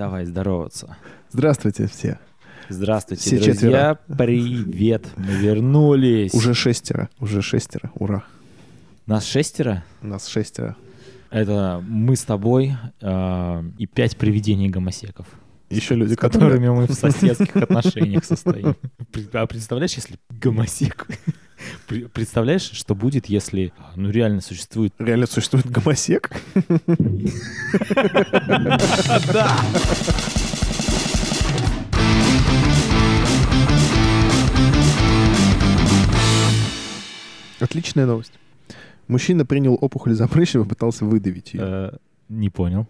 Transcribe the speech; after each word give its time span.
Давай 0.00 0.24
здороваться. 0.24 0.96
Здравствуйте 1.30 1.86
все. 1.86 2.18
Здравствуйте, 2.70 3.22
Все 3.22 3.36
друзья. 3.36 3.52
четверо. 3.52 3.98
Привет. 4.16 5.06
Мы 5.18 5.32
вернулись. 5.34 6.32
Уже 6.32 6.54
шестеро. 6.54 7.10
Уже 7.18 7.42
шестеро. 7.42 7.90
Ура. 7.96 8.24
Нас 9.04 9.26
шестеро. 9.26 9.84
Нас 10.00 10.26
шестеро. 10.26 10.74
Это 11.28 11.84
мы 11.86 12.16
с 12.16 12.22
тобой 12.22 12.76
э, 13.02 13.62
и 13.76 13.86
пять 13.86 14.16
привидений 14.16 14.70
гомосеков. 14.70 15.26
Еще 15.68 15.96
люди, 15.96 16.14
с 16.14 16.16
которыми 16.16 16.70
мы 16.70 16.86
в 16.86 16.94
соседских 16.94 17.54
отношениях 17.56 18.24
состоим. 18.24 18.76
А 19.34 19.46
представляешь, 19.46 19.92
если 19.92 20.16
гомосек... 20.30 21.08
Представляешь, 22.12 22.62
что 22.72 22.94
будет, 22.94 23.26
если 23.26 23.72
ну 23.96 24.10
реально 24.10 24.40
существует... 24.40 24.92
Реально 24.98 25.26
существует 25.26 25.70
гомосек? 25.70 26.30
Да! 29.32 29.56
Отличная 37.60 38.06
новость. 38.06 38.32
Мужчина 39.08 39.44
принял 39.44 39.76
опухоль 39.80 40.14
за 40.14 40.28
прыщ 40.28 40.54
и 40.54 40.58
попытался 40.58 41.04
выдавить 41.04 41.54
ее. 41.54 41.60
Э, 41.62 41.90
Не 42.28 42.48
понял. 42.48 42.86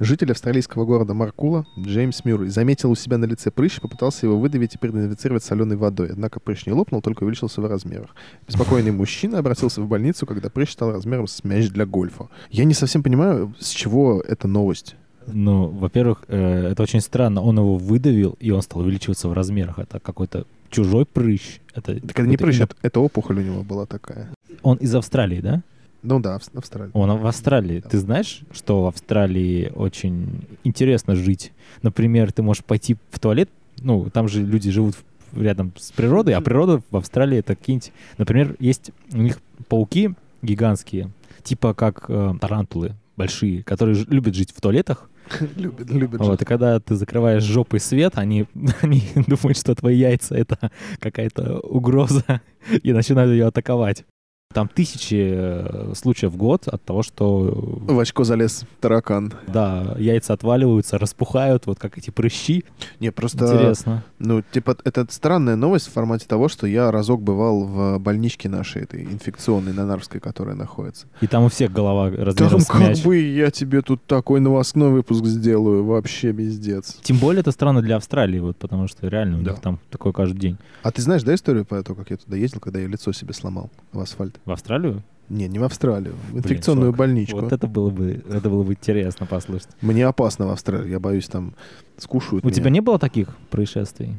Житель 0.00 0.32
австралийского 0.32 0.86
города 0.86 1.12
Маркула 1.12 1.66
Джеймс 1.78 2.24
Мюррей 2.24 2.48
заметил 2.48 2.90
у 2.90 2.94
себя 2.94 3.18
на 3.18 3.26
лице 3.26 3.50
прыщ 3.50 3.76
и 3.76 3.80
попытался 3.82 4.24
его 4.24 4.38
выдавить 4.38 4.74
и 4.74 4.78
продезинфицировать 4.78 5.44
соленой 5.44 5.76
водой. 5.76 6.08
Однако 6.10 6.40
прыщ 6.40 6.64
не 6.64 6.72
лопнул, 6.72 7.02
только 7.02 7.24
увеличился 7.24 7.60
в 7.60 7.66
размерах. 7.66 8.14
Беспокойный 8.48 8.92
мужчина 8.92 9.38
обратился 9.40 9.82
в 9.82 9.88
больницу, 9.88 10.24
когда 10.24 10.48
прыщ 10.48 10.72
стал 10.72 10.92
размером 10.92 11.26
с 11.26 11.44
мяч 11.44 11.68
для 11.68 11.84
гольфа. 11.84 12.30
Я 12.50 12.64
не 12.64 12.72
совсем 12.72 13.02
понимаю, 13.02 13.54
с 13.58 13.68
чего 13.68 14.22
эта 14.26 14.48
новость. 14.48 14.96
Ну, 15.26 15.66
во-первых, 15.66 16.24
э, 16.28 16.70
это 16.70 16.82
очень 16.82 17.02
странно. 17.02 17.42
Он 17.42 17.58
его 17.58 17.76
выдавил, 17.76 18.38
и 18.40 18.50
он 18.50 18.62
стал 18.62 18.80
увеличиваться 18.80 19.28
в 19.28 19.34
размерах. 19.34 19.78
Это 19.78 20.00
какой-то 20.00 20.46
чужой 20.70 21.04
прыщ. 21.04 21.60
Это 21.74 22.00
Так 22.00 22.18
это 22.18 22.22
не 22.22 22.38
прыщ, 22.38 22.60
это, 22.60 22.74
это 22.80 23.00
опухоль 23.00 23.40
у 23.40 23.42
него 23.42 23.62
была 23.64 23.84
такая. 23.84 24.30
Он 24.62 24.78
из 24.78 24.94
Австралии, 24.94 25.42
да? 25.42 25.62
Ну 26.02 26.20
да, 26.20 26.38
в 26.38 26.56
Австралии. 26.56 26.90
Он 26.94 27.16
в 27.18 27.26
Австралии. 27.26 27.80
Ты 27.80 27.98
знаешь, 27.98 28.40
что 28.52 28.84
в 28.84 28.86
Австралии 28.86 29.70
очень 29.74 30.46
интересно 30.64 31.14
жить? 31.14 31.52
Например, 31.82 32.32
ты 32.32 32.42
можешь 32.42 32.64
пойти 32.64 32.96
в 33.10 33.18
туалет, 33.18 33.50
ну, 33.82 34.08
там 34.10 34.28
же 34.28 34.42
люди 34.42 34.70
живут 34.70 34.96
рядом 35.34 35.72
с 35.76 35.92
природой, 35.92 36.34
а 36.34 36.40
природа 36.40 36.82
в 36.90 36.96
Австралии 36.96 37.38
это 37.38 37.54
какие-нибудь... 37.54 37.92
Например, 38.18 38.56
есть 38.58 38.90
у 39.12 39.18
них 39.18 39.38
пауки 39.68 40.14
гигантские, 40.42 41.10
типа 41.42 41.74
как 41.74 42.06
э, 42.08 42.34
тарантулы 42.40 42.94
большие, 43.16 43.62
которые 43.62 43.94
ж- 43.94 44.06
любят 44.08 44.34
жить 44.34 44.52
в 44.54 44.60
туалетах. 44.60 45.08
Любит, 45.56 45.90
любит. 45.90 46.20
Вот, 46.20 46.42
и 46.42 46.44
когда 46.44 46.80
ты 46.80 46.96
закрываешь 46.96 47.44
жопой 47.44 47.78
свет, 47.78 48.14
они, 48.16 48.46
они 48.80 49.02
думают, 49.26 49.58
что 49.58 49.74
твои 49.74 49.96
яйца— 49.96 50.34
это 50.36 50.72
какая-то 50.98 51.60
угроза, 51.60 52.40
и 52.82 52.92
начинают 52.92 53.30
ее 53.32 53.46
атаковать. 53.46 54.04
Там 54.52 54.66
тысячи 54.66 55.30
э, 55.32 55.92
случаев 55.94 56.32
в 56.32 56.36
год 56.36 56.66
от 56.66 56.82
того, 56.82 57.04
что 57.04 57.52
В 57.86 57.96
очко 58.00 58.24
залез 58.24 58.64
таракан. 58.80 59.32
да, 59.46 59.94
яйца 59.96 60.32
отваливаются, 60.32 60.98
распухают, 60.98 61.66
вот 61.66 61.78
как 61.78 61.96
эти 61.98 62.10
прыщи. 62.10 62.64
Не, 62.98 63.12
просто... 63.12 63.44
Интересно. 63.44 64.02
Ну, 64.18 64.42
типа, 64.42 64.76
это 64.82 65.06
странная 65.10 65.54
новость 65.54 65.86
в 65.86 65.92
формате 65.92 66.26
того, 66.26 66.48
что 66.48 66.66
я 66.66 66.90
разок 66.90 67.22
бывал 67.22 67.62
в 67.64 67.98
больничке 68.00 68.48
нашей, 68.48 68.82
этой 68.82 69.04
инфекционной, 69.04 69.72
на 69.72 69.86
Нарвской, 69.86 70.20
которая 70.20 70.56
находится. 70.56 71.06
И 71.20 71.28
там 71.28 71.44
у 71.44 71.48
всех 71.48 71.70
голова 71.72 72.10
размером 72.10 72.60
Там 72.60 72.80
как 72.96 72.96
бы 73.04 73.18
я 73.18 73.52
тебе 73.52 73.82
тут 73.82 74.04
такой 74.04 74.40
новостной 74.40 74.90
выпуск 74.90 75.26
сделаю, 75.26 75.84
вообще 75.84 76.32
пиздец. 76.32 76.98
Тем 77.02 77.18
более 77.18 77.42
это 77.42 77.52
странно 77.52 77.82
для 77.82 77.94
Австралии, 77.94 78.40
вот, 78.40 78.56
потому 78.56 78.88
что 78.88 79.06
реально 79.06 79.38
у 79.38 79.42
Да. 79.42 79.52
них 79.52 79.60
там 79.60 79.78
такое 79.90 80.12
каждый 80.12 80.40
день. 80.40 80.58
А 80.82 80.90
ты 80.90 81.02
знаешь, 81.02 81.22
да, 81.22 81.32
историю 81.36 81.64
про 81.64 81.84
то, 81.84 81.94
как 81.94 82.10
я 82.10 82.16
туда 82.16 82.36
ездил, 82.36 82.58
когда 82.58 82.80
я 82.80 82.88
лицо 82.88 83.12
себе 83.12 83.32
сломал 83.32 83.70
в 83.92 84.00
асфальт? 84.00 84.39
В 84.44 84.52
Австралию? 84.52 85.02
Не, 85.28 85.46
не 85.46 85.60
в 85.60 85.64
Австралию, 85.64 86.14
в 86.32 86.38
инфекционную 86.38 86.88
чувак, 86.88 86.98
больничку. 86.98 87.38
Вот 87.38 87.52
это 87.52 87.68
было 87.68 87.90
бы, 87.90 88.24
это 88.28 88.50
было 88.50 88.64
бы 88.64 88.72
интересно 88.72 89.26
послушать. 89.26 89.68
Мне 89.80 90.04
опасно 90.04 90.48
в 90.48 90.50
Австралии, 90.50 90.90
я 90.90 90.98
боюсь, 90.98 91.28
там 91.28 91.54
скушают 91.98 92.44
У 92.44 92.48
меня. 92.48 92.56
тебя 92.56 92.70
не 92.70 92.80
было 92.80 92.98
таких 92.98 93.28
происшествий? 93.48 94.14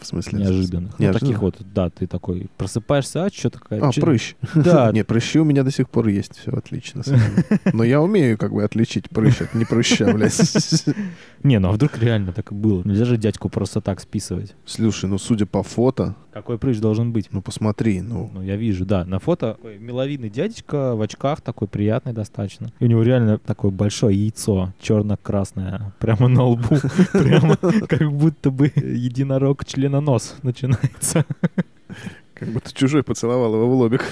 В 0.00 0.06
смысле? 0.06 0.38
неожиданных. 0.40 0.92
Ну, 0.98 1.04
Неожиданных? 1.04 1.20
таких 1.20 1.42
вот, 1.42 1.56
да, 1.74 1.90
ты 1.90 2.06
такой 2.06 2.48
просыпаешься, 2.56 3.24
а 3.24 3.30
что 3.32 3.50
такая... 3.50 3.80
А, 3.86 3.92
чё- 3.92 4.00
прыщ. 4.00 4.34
Да, 4.54 4.90
Не, 4.92 5.04
прыщи 5.04 5.38
у 5.38 5.44
меня 5.44 5.62
до 5.62 5.70
сих 5.70 5.88
пор 5.90 6.08
есть, 6.08 6.38
все 6.38 6.52
отлично. 6.52 7.02
Но 7.72 7.84
я 7.84 8.00
умею 8.00 8.38
как 8.38 8.52
бы 8.52 8.64
отличить 8.64 9.08
прыщ 9.10 9.40
от 9.42 9.54
не 9.54 9.64
прыща, 9.64 10.12
блядь. 10.12 10.38
не, 11.42 11.58
ну 11.58 11.68
а 11.68 11.72
вдруг 11.72 11.98
реально 11.98 12.32
так 12.32 12.52
и 12.52 12.54
было? 12.54 12.82
Нельзя 12.84 13.04
же 13.04 13.16
дядьку 13.16 13.48
просто 13.48 13.80
так 13.80 14.00
списывать. 14.00 14.54
Слушай, 14.64 15.08
ну 15.08 15.18
судя 15.18 15.46
по 15.46 15.62
фото, 15.62 16.14
Какой 16.32 16.58
прыщ 16.58 16.78
должен 16.78 17.12
быть? 17.12 17.28
ну 17.30 17.42
посмотри, 17.42 18.00
ну 18.00 18.30
Ну, 18.32 18.42
я 18.42 18.56
вижу, 18.56 18.84
да. 18.86 19.04
На 19.04 19.18
фото 19.18 19.54
такой 19.56 19.78
миловидный 19.78 20.30
дядечка 20.30 20.94
в 20.96 21.02
очках, 21.02 21.40
такой 21.40 21.68
приятный 21.68 22.12
достаточно. 22.12 22.72
И 22.78 22.84
у 22.84 22.88
него 22.88 23.02
реально 23.02 23.38
такое 23.38 23.70
большое 23.70 24.16
яйцо, 24.16 24.72
черно-красное, 24.80 25.92
прямо 25.98 26.28
на 26.28 26.44
лбу. 26.44 26.76
Прямо 27.12 27.56
как 27.56 28.10
будто 28.12 28.50
бы 28.50 28.72
единорог 28.76 29.64
членонос 29.90 30.36
начинается. 30.42 31.24
как 32.34 32.48
будто 32.48 32.72
чужой 32.72 33.02
поцеловал 33.02 33.54
его 33.54 33.68
в 33.68 33.74
лобик. 33.74 34.04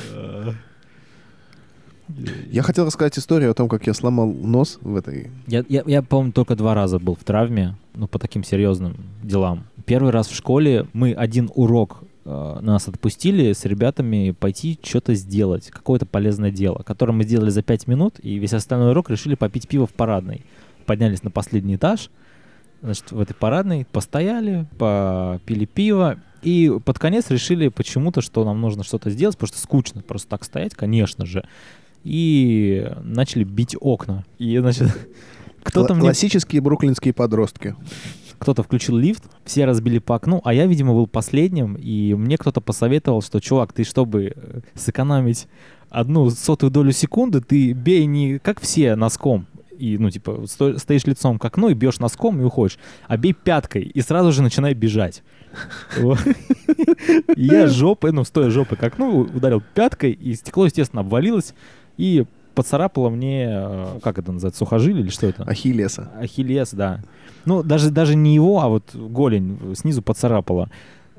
Я 2.50 2.62
хотел 2.62 2.86
рассказать 2.86 3.18
историю 3.18 3.50
о 3.50 3.54
том, 3.54 3.68
как 3.68 3.86
я 3.86 3.94
сломал 3.94 4.32
нос 4.32 4.78
в 4.80 4.96
этой... 4.96 5.30
Я, 5.46 5.64
я, 5.68 5.82
я, 5.86 6.02
по-моему, 6.02 6.32
только 6.32 6.56
два 6.56 6.74
раза 6.74 6.98
был 6.98 7.14
в 7.14 7.22
травме, 7.22 7.76
ну, 7.94 8.08
по 8.08 8.18
таким 8.18 8.42
серьезным 8.44 8.96
делам. 9.22 9.64
Первый 9.84 10.10
раз 10.10 10.26
в 10.26 10.34
школе 10.34 10.86
мы 10.94 11.12
один 11.12 11.50
урок 11.54 12.02
э, 12.24 12.58
нас 12.62 12.88
отпустили 12.88 13.52
с 13.52 13.66
ребятами 13.66 14.30
пойти 14.30 14.78
что-то 14.82 15.14
сделать, 15.14 15.68
какое-то 15.70 16.06
полезное 16.06 16.50
дело, 16.50 16.82
которое 16.82 17.12
мы 17.12 17.24
сделали 17.24 17.50
за 17.50 17.62
пять 17.62 17.86
минут, 17.86 18.14
и 18.22 18.38
весь 18.38 18.54
остальной 18.54 18.92
урок 18.92 19.10
решили 19.10 19.34
попить 19.34 19.68
пиво 19.68 19.86
в 19.86 19.92
парадной. 19.92 20.46
Поднялись 20.86 21.22
на 21.22 21.30
последний 21.30 21.76
этаж, 21.76 22.08
значит, 22.82 23.10
в 23.12 23.20
этой 23.20 23.34
парадной, 23.34 23.86
постояли, 23.90 24.66
попили 24.78 25.64
пиво, 25.64 26.18
и 26.42 26.72
под 26.84 26.98
конец 26.98 27.30
решили 27.30 27.68
почему-то, 27.68 28.20
что 28.20 28.44
нам 28.44 28.60
нужно 28.60 28.84
что-то 28.84 29.10
сделать, 29.10 29.36
потому 29.36 29.48
что 29.48 29.58
скучно 29.58 30.02
просто 30.02 30.28
так 30.28 30.44
стоять, 30.44 30.74
конечно 30.74 31.26
же. 31.26 31.46
И 32.04 32.90
начали 33.02 33.44
бить 33.44 33.76
окна. 33.80 34.24
И, 34.38 34.56
значит, 34.58 34.88
кто-то 35.62 35.94
мне 35.94 36.02
Классические 36.02 36.60
бруклинские 36.60 37.12
подростки. 37.12 37.74
кто-то 38.38 38.62
включил 38.62 38.96
лифт, 38.96 39.24
все 39.44 39.64
разбили 39.64 39.98
по 39.98 40.14
окну, 40.14 40.40
а 40.44 40.54
я, 40.54 40.66
видимо, 40.66 40.94
был 40.94 41.08
последним, 41.08 41.74
и 41.74 42.14
мне 42.14 42.38
кто-то 42.38 42.60
посоветовал, 42.60 43.20
что, 43.20 43.40
чувак, 43.40 43.72
ты 43.72 43.82
чтобы 43.82 44.32
э, 44.36 44.60
сэкономить 44.76 45.48
одну 45.90 46.30
сотую 46.30 46.70
долю 46.70 46.92
секунды, 46.92 47.40
ты 47.40 47.72
бей 47.72 48.06
не 48.06 48.38
как 48.38 48.60
все 48.60 48.94
носком, 48.94 49.46
и, 49.78 49.98
ну, 49.98 50.10
типа, 50.10 50.44
сто- 50.46 50.78
стоишь 50.78 51.04
лицом 51.04 51.38
к 51.38 51.44
окну 51.44 51.68
и 51.68 51.74
бьешь 51.74 51.98
носком 51.98 52.40
и 52.40 52.44
уходишь, 52.44 52.78
а 53.06 53.16
бей 53.16 53.32
пяткой 53.32 53.82
и 53.82 54.00
сразу 54.00 54.32
же 54.32 54.42
начинай 54.42 54.74
бежать. 54.74 55.22
Я 57.36 57.66
жопой, 57.66 58.12
ну, 58.12 58.24
стоя 58.24 58.50
жопой 58.50 58.76
к 58.78 58.82
окну, 58.82 59.20
ударил 59.20 59.62
пяткой, 59.74 60.12
и 60.12 60.34
стекло, 60.34 60.66
естественно, 60.66 61.00
обвалилось, 61.00 61.54
и 61.96 62.24
поцарапало 62.54 63.08
мне, 63.08 63.46
э, 63.50 63.98
как 64.02 64.18
это 64.18 64.32
называется, 64.32 64.58
сухожилие 64.58 65.02
или 65.02 65.10
что 65.10 65.26
это? 65.26 65.44
Ахиллеса. 65.44 66.10
Ахиллес, 66.18 66.72
да. 66.72 67.00
Ну, 67.44 67.62
даже, 67.62 67.90
даже 67.90 68.16
не 68.16 68.34
его, 68.34 68.60
а 68.60 68.68
вот 68.68 68.94
голень 68.94 69.58
снизу 69.76 70.02
поцарапала. 70.02 70.68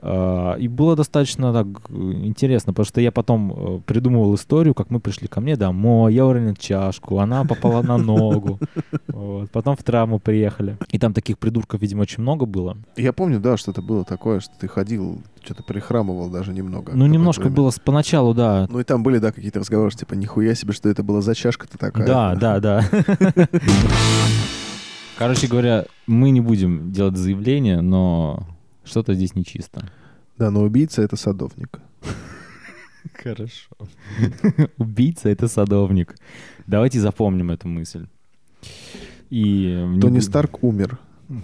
А, 0.02 0.56
И 0.56 0.68
было 0.68 0.96
достаточно 0.96 1.52
так 1.52 1.68
интересно, 1.90 2.74
потому 2.74 2.86
что 2.86 3.02
я 3.02 3.12
потом 3.12 3.52
э, 3.52 3.82
придумывал 3.86 4.36
историю, 4.36 4.74
как 4.74 4.90
мы 4.90 5.00
пришли 5.00 5.28
ко 5.28 5.42
мне 5.42 5.56
домой, 5.56 6.14
я 6.14 6.26
уронил 6.26 6.56
чашку, 6.56 7.20
она 7.20 7.44
попала 7.44 7.82
на 7.82 7.98
ногу. 7.98 8.60
Вот. 9.20 9.52
Потом 9.52 9.76
в 9.76 9.84
травму 9.84 10.20
приехали. 10.20 10.78
И 10.92 11.00
там 11.00 11.14
таких 11.14 11.38
придурков, 11.38 11.82
видимо, 11.82 12.04
очень 12.04 12.22
много 12.22 12.46
было. 12.46 12.78
Я 12.96 13.12
помню, 13.12 13.40
да, 13.40 13.58
что-то 13.58 13.82
было 13.82 14.06
такое, 14.06 14.40
что 14.40 14.54
ты 14.58 14.70
ходил, 14.70 15.22
что-то 15.44 15.62
прихрамывал 15.64 16.30
даже 16.30 16.54
немного. 16.54 16.94
Ну, 16.96 17.06
немножко 17.06 17.42
время. 17.42 17.56
было 17.58 17.74
поначалу, 17.84 18.34
да. 18.34 18.68
Ну 18.70 18.80
и 18.80 18.84
там 18.86 19.04
были, 19.04 19.18
да, 19.18 19.34
какие-то 19.34 19.60
разговоры, 19.60 19.90
что, 19.92 20.00
типа, 20.02 20.14
нихуя 20.14 20.56
себе, 20.56 20.72
что 20.72 20.88
это 20.88 21.04
была 21.04 21.22
за 21.22 21.36
чашка-то 21.36 21.78
такая. 21.78 22.08
Да, 22.08 22.36
да, 22.36 22.60
да. 22.60 22.86
Короче 25.18 25.48
говоря, 25.48 25.86
мы 26.08 26.30
не 26.30 26.40
будем 26.40 26.94
делать 26.94 27.18
заявление, 27.18 27.82
но 27.82 28.48
что-то 28.84 29.14
здесь 29.14 29.36
нечисто. 29.36 29.90
Да, 30.38 30.52
но 30.52 30.62
убийца— 30.62 31.02
это 31.04 31.16
садовник. 31.16 31.80
Хорошо. 33.14 33.76
Убийца— 34.78 35.30
это 35.30 35.48
садовник. 35.48 36.16
Давайте 36.68 37.00
запомним 37.00 37.52
эту 37.52 37.68
мысль. 37.68 38.08
И 39.30 39.98
Тони 40.02 40.20
Старк 40.20 40.64
умер. 40.64 41.00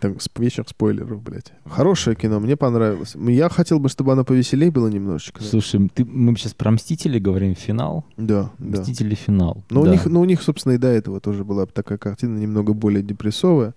Так, 0.00 0.16
сп- 0.16 0.40
вечер 0.40 0.64
спойлеров, 0.68 1.22
блядь. 1.22 1.52
Хорошее 1.64 2.16
кино, 2.16 2.40
мне 2.40 2.56
понравилось. 2.56 3.14
Я 3.14 3.48
хотел 3.48 3.78
бы, 3.78 3.88
чтобы 3.88 4.10
оно 4.12 4.24
повеселее 4.24 4.72
было 4.72 4.88
немножечко. 4.88 5.40
Слушай, 5.44 5.88
ты, 5.94 6.04
мы 6.04 6.34
сейчас 6.36 6.54
про 6.54 6.72
Мстители 6.72 7.20
говорим, 7.20 7.54
финал? 7.54 8.04
Да, 8.16 8.50
да. 8.58 8.80
Мстители 8.80 9.14
финал. 9.14 9.62
Но, 9.70 9.84
да. 9.84 9.90
у 9.90 9.92
них, 9.92 10.06
но 10.06 10.20
у 10.20 10.24
них, 10.24 10.42
собственно, 10.42 10.72
и 10.72 10.78
до 10.78 10.88
этого 10.88 11.20
тоже 11.20 11.44
была 11.44 11.66
такая 11.66 11.98
картина 11.98 12.36
немного 12.36 12.72
более 12.74 13.04
депрессовая. 13.04 13.74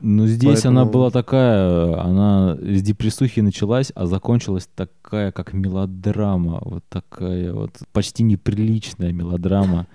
Ну, 0.00 0.26
здесь 0.26 0.64
она 0.64 0.82
Поэтому- 0.84 0.90
была 0.92 1.10
такая, 1.10 2.00
она 2.00 2.56
с 2.60 2.82
депрессухи 2.82 3.40
началась, 3.40 3.92
а 3.94 4.06
закончилась 4.06 4.68
такая, 4.74 5.32
как 5.32 5.52
мелодрама. 5.52 6.60
Вот 6.64 6.84
такая 6.88 7.52
вот 7.52 7.78
почти 7.92 8.22
неприличная 8.22 9.12
мелодрама. 9.12 9.86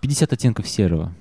50 0.00 0.32
оттенков 0.32 0.68
серого. 0.68 1.14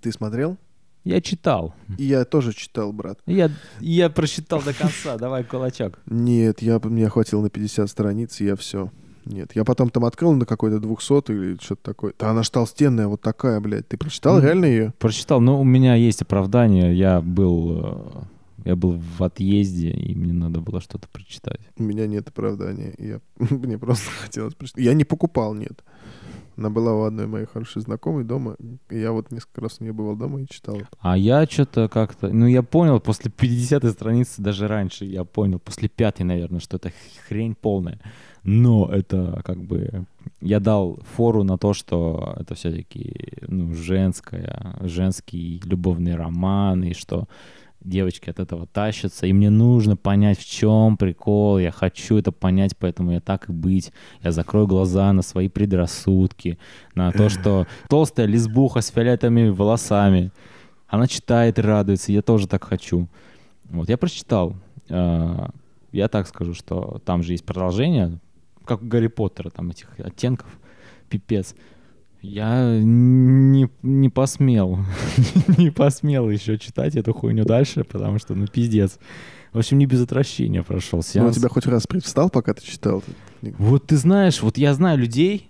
Ты 0.00 0.10
смотрел? 0.12 0.56
Я 1.04 1.20
читал. 1.20 1.74
И 1.96 2.04
я 2.04 2.24
тоже 2.24 2.52
читал, 2.52 2.92
брат. 2.92 3.18
Я, 3.26 3.50
я 3.80 4.10
прочитал 4.10 4.60
до 4.62 4.74
конца. 4.74 5.16
Давай 5.16 5.44
кулачок. 5.44 5.98
Нет, 6.06 6.60
я, 6.60 6.78
мне 6.82 7.08
хватило 7.08 7.40
на 7.42 7.50
50 7.50 7.88
страниц, 7.88 8.40
и 8.40 8.44
я 8.44 8.56
все. 8.56 8.90
Нет, 9.24 9.52
я 9.54 9.64
потом 9.64 9.90
там 9.90 10.04
открыл 10.04 10.32
на 10.32 10.46
какой-то 10.46 10.78
200 10.80 11.30
или 11.30 11.58
что-то 11.60 11.82
такое. 11.82 12.14
Да 12.18 12.30
она 12.30 12.42
ж 12.42 12.50
толстенная, 12.50 13.06
вот 13.06 13.20
такая, 13.20 13.60
блядь. 13.60 13.88
Ты 13.88 13.96
прочитал 13.96 14.36
Ну, 14.36 14.42
реально 14.42 14.64
ее? 14.66 14.94
Прочитал, 14.98 15.40
но 15.40 15.60
у 15.60 15.64
меня 15.64 15.94
есть 15.94 16.22
оправдание. 16.22 16.96
Я 16.96 17.20
был, 17.20 17.80
э, 17.82 18.22
я 18.64 18.76
был 18.76 18.98
в 18.98 19.22
отъезде, 19.22 19.90
и 19.90 20.14
мне 20.14 20.32
надо 20.32 20.60
было 20.60 20.80
что-то 20.80 21.08
прочитать. 21.08 21.60
У 21.76 21.82
меня 21.82 22.06
нет 22.06 22.28
оправдания. 22.28 22.94
Я, 22.98 23.20
мне 23.50 23.78
просто 23.78 24.10
хотелось 24.22 24.54
прочитать. 24.54 24.84
Я 24.84 24.94
не 24.94 25.04
покупал, 25.04 25.54
нет. 25.54 25.82
Она 26.56 26.68
была 26.68 26.94
у 26.94 27.04
одной 27.04 27.26
моей 27.26 27.46
хорошей 27.46 27.80
знакомой 27.80 28.24
дома. 28.24 28.56
И 28.90 28.98
я 28.98 29.12
вот 29.12 29.30
несколько 29.30 29.62
раз 29.62 29.76
у 29.80 29.84
нее 29.84 29.94
бывал 29.94 30.14
дома 30.14 30.42
и 30.42 30.46
читал. 30.46 30.76
А 31.00 31.16
я 31.16 31.46
что-то 31.46 31.88
как-то... 31.88 32.28
Ну, 32.28 32.46
я 32.46 32.62
понял 32.62 33.00
после 33.00 33.30
50 33.30 33.84
страницы, 33.84 34.42
даже 34.42 34.68
раньше 34.68 35.06
я 35.06 35.24
понял, 35.24 35.58
после 35.58 35.88
пятой, 35.88 36.24
наверное, 36.24 36.60
что 36.60 36.76
это 36.76 36.92
хрень 37.26 37.54
полная. 37.54 37.98
Но 38.42 38.88
это 38.90 39.42
как 39.44 39.58
бы... 39.62 40.04
Я 40.40 40.60
дал 40.60 40.98
фору 41.14 41.44
на 41.44 41.58
то, 41.58 41.74
что 41.74 42.34
это 42.38 42.54
все-таки 42.54 43.14
ну, 43.46 43.74
женская, 43.74 44.76
женский 44.80 45.60
любовный 45.64 46.16
роман, 46.16 46.82
и 46.82 46.94
что 46.94 47.28
девочки 47.82 48.28
от 48.30 48.40
этого 48.40 48.66
тащатся, 48.66 49.26
и 49.26 49.32
мне 49.32 49.50
нужно 49.50 49.96
понять, 49.96 50.38
в 50.38 50.48
чем 50.48 50.96
прикол, 50.96 51.58
я 51.58 51.70
хочу 51.70 52.16
это 52.16 52.30
понять, 52.32 52.76
поэтому 52.78 53.12
я 53.12 53.20
так 53.20 53.48
и 53.48 53.52
быть, 53.52 53.92
я 54.22 54.32
закрою 54.32 54.66
глаза 54.66 55.12
на 55.12 55.22
свои 55.22 55.48
предрассудки, 55.48 56.58
на 56.94 57.10
то, 57.12 57.28
что 57.30 57.66
толстая 57.88 58.26
лесбуха 58.26 58.80
с 58.82 58.90
фиолетовыми 58.90 59.48
волосами, 59.48 60.30
она 60.88 61.06
читает 61.06 61.58
и 61.58 61.62
радуется, 61.62 62.12
я 62.12 62.20
тоже 62.20 62.48
так 62.48 62.64
хочу. 62.64 63.08
Вот, 63.70 63.88
я 63.88 63.96
прочитал. 63.96 64.56
Э, 64.88 65.48
Я 65.92 66.08
так 66.08 66.28
скажу, 66.28 66.54
что 66.54 67.00
там 67.04 67.22
же 67.22 67.32
есть 67.32 67.44
продолжение, 67.44 68.18
как 68.70 68.82
у 68.82 68.86
Гарри 68.86 69.08
Поттера, 69.08 69.50
там 69.50 69.70
этих 69.70 69.88
оттенков, 69.98 70.46
пипец. 71.08 71.56
Я 72.22 72.78
не, 72.80 73.68
не 73.82 74.08
посмел, 74.10 74.78
не 75.58 75.70
посмел 75.70 76.30
еще 76.30 76.56
читать 76.56 76.94
эту 76.94 77.12
хуйню 77.12 77.44
дальше, 77.44 77.82
потому 77.82 78.18
что, 78.18 78.34
ну, 78.36 78.46
пиздец. 78.46 78.98
В 79.52 79.58
общем, 79.58 79.78
не 79.78 79.86
без 79.86 80.02
отвращения 80.02 80.62
прошел 80.62 80.98
Ну, 80.98 81.00
у 81.00 81.02
сеанс. 81.02 81.36
тебя 81.36 81.48
хоть 81.48 81.66
раз 81.66 81.86
привстал, 81.88 82.30
пока 82.30 82.54
ты 82.54 82.62
читал? 82.62 83.02
Вот 83.42 83.88
ты 83.88 83.96
знаешь, 83.96 84.40
вот 84.42 84.56
я 84.56 84.72
знаю 84.74 84.98
людей, 84.98 85.48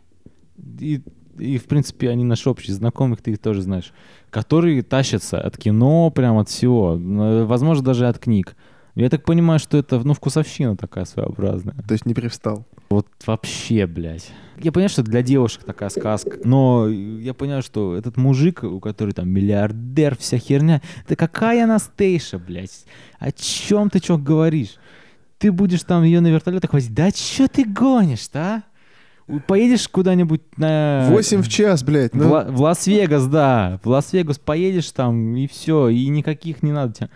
и, 0.78 1.02
и 1.38 1.58
в 1.58 1.64
принципе 1.64 2.08
они 2.08 2.25
наши 2.25 2.49
общие 2.49 2.75
знакомых, 2.75 3.20
ты 3.20 3.32
их 3.32 3.38
тоже 3.40 3.61
знаешь, 3.61 3.93
которые 4.31 4.82
тащатся 4.82 5.38
от 5.40 5.58
кино, 5.58 6.11
прям 6.11 6.38
от 6.38 6.49
всего, 6.49 6.96
ну, 6.96 7.44
возможно, 7.44 7.84
даже 7.84 8.08
от 8.08 8.19
книг. 8.19 8.56
Я 9.00 9.08
так 9.08 9.25
понимаю, 9.25 9.58
что 9.58 9.79
это, 9.79 9.99
ну, 10.00 10.12
вкусовщина 10.12 10.76
такая 10.76 11.06
своеобразная. 11.06 11.75
То 11.88 11.93
есть 11.93 12.05
не 12.05 12.12
привстал? 12.12 12.67
Вот 12.91 13.06
вообще, 13.26 13.87
блядь. 13.87 14.31
Я 14.58 14.73
понимаю, 14.73 14.91
что 14.91 15.02
для 15.02 15.23
девушек 15.23 15.64
такая 15.64 15.88
сказка, 15.88 16.37
но 16.44 16.87
я 16.87 17.32
понимаю, 17.32 17.62
что 17.62 17.97
этот 17.97 18.19
мужик, 18.19 18.62
у 18.62 18.79
которого 18.79 19.14
там 19.14 19.31
миллиардер, 19.31 20.19
вся 20.19 20.37
херня, 20.37 20.82
это 21.06 21.17
какая 21.17 21.64
Анастейша, 21.64 22.38
блядь? 22.38 22.85
О 23.19 23.32
чем 23.32 23.88
ты 23.88 24.00
что 24.00 24.19
говоришь? 24.19 24.75
Ты 25.38 25.50
будешь 25.50 25.82
там 25.85 26.02
ее 26.02 26.20
на 26.20 26.26
вертолетах 26.26 26.75
возить? 26.75 26.93
Да 26.93 27.08
что 27.08 27.49
ты 27.49 27.64
гонишь-то, 27.64 28.38
а? 28.38 28.62
Поедешь 29.47 29.88
куда-нибудь 29.88 30.43
на... 30.58 31.06
8 31.08 31.41
в 31.41 31.49
час, 31.49 31.82
блядь. 31.85 32.12
В, 32.12 32.17
Ну, 32.17 32.31
Ла- 32.31 32.44
в 32.44 32.61
Лас-Вегас, 32.61 33.26
да. 33.29 33.81
В 33.82 33.88
Лас-Вегас 33.88 34.38
поедешь 34.38 34.91
там, 34.91 35.37
и 35.37 35.47
все, 35.47 35.88
и 35.88 36.06
никаких 36.08 36.62
не 36.62 36.73
надо 36.73 36.93
тебе. 36.93 37.11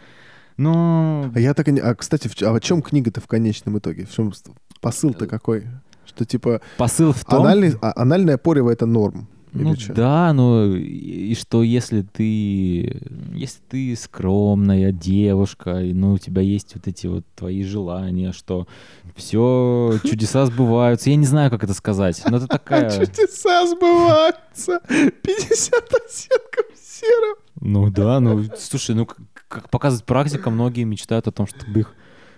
Но 0.56 1.30
А 1.34 1.38
я 1.40 1.54
так 1.54 1.68
и 1.68 1.72
не... 1.72 1.80
А, 1.80 1.94
кстати, 1.94 2.28
в 2.28 2.40
а 2.42 2.54
о 2.54 2.60
чем 2.60 2.82
книга-то 2.82 3.20
в 3.20 3.26
конечном 3.26 3.78
итоге? 3.78 4.06
В 4.06 4.12
чем 4.12 4.32
с- 4.32 4.42
Э, 4.46 4.52
посыл-то 4.80 5.26
какой? 5.26 5.64
Что 6.06 6.24
типа 6.24 6.60
посыл 6.76 7.12
в 7.12 7.24
том... 7.24 7.42
анальный, 7.42 7.74
а- 7.80 7.92
анальное 8.00 8.36
порево— 8.38 8.70
это 8.72 8.86
норм? 8.86 9.28
Ну 9.56 9.76
чё? 9.76 9.94
да, 9.94 10.32
но 10.32 10.64
и 10.66 10.82
и 11.30 11.34
что 11.36 11.62
если 11.62 12.02
ты, 12.02 13.00
если 13.32 13.60
ты 13.68 13.94
скромная 13.96 14.90
девушка, 14.90 15.78
и, 15.80 15.92
ну 15.92 16.14
у 16.14 16.18
тебя 16.18 16.42
есть 16.42 16.74
вот 16.74 16.88
эти 16.88 17.06
вот 17.06 17.24
твои 17.36 17.62
желания, 17.62 18.32
что 18.32 18.66
все 19.14 19.94
чудеса 20.04 20.46
сбываются. 20.46 21.10
Я 21.10 21.16
не 21.16 21.24
знаю, 21.26 21.50
как 21.52 21.62
это 21.62 21.72
сказать, 21.72 22.20
но 22.28 22.38
это 22.38 22.46
А 22.46 22.48
такая. 22.48 22.90
чудеса 22.90 23.64
сбываются! 23.68 24.80
50 24.88 25.74
оттенков 25.84 26.66
серого! 26.76 27.36
Ну 27.60 27.90
да, 27.90 28.18
ну 28.18 28.44
слушай, 28.58 28.96
ну 28.96 29.06
как 29.54 29.70
показывает 29.70 30.04
практика, 30.04 30.50
многие 30.50 30.84
мечтают 30.84 31.28
о 31.28 31.32
том, 31.32 31.46
чтобы 31.46 31.80
их 31.80 31.94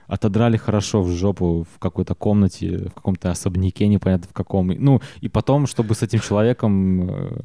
отодрали 0.06 0.56
хорошо 0.56 1.02
в 1.02 1.10
жопу 1.10 1.66
в 1.74 1.78
какой-то 1.78 2.14
комнате, 2.14 2.88
в 2.90 2.94
каком-то 2.94 3.30
особняке, 3.30 3.88
непонятно 3.88 4.28
в 4.30 4.32
каком. 4.32 4.68
Ну, 4.68 5.00
и 5.20 5.28
потом, 5.28 5.66
чтобы 5.66 5.94
с 5.94 6.02
этим 6.02 6.20
человеком 6.20 7.10
э, 7.10 7.40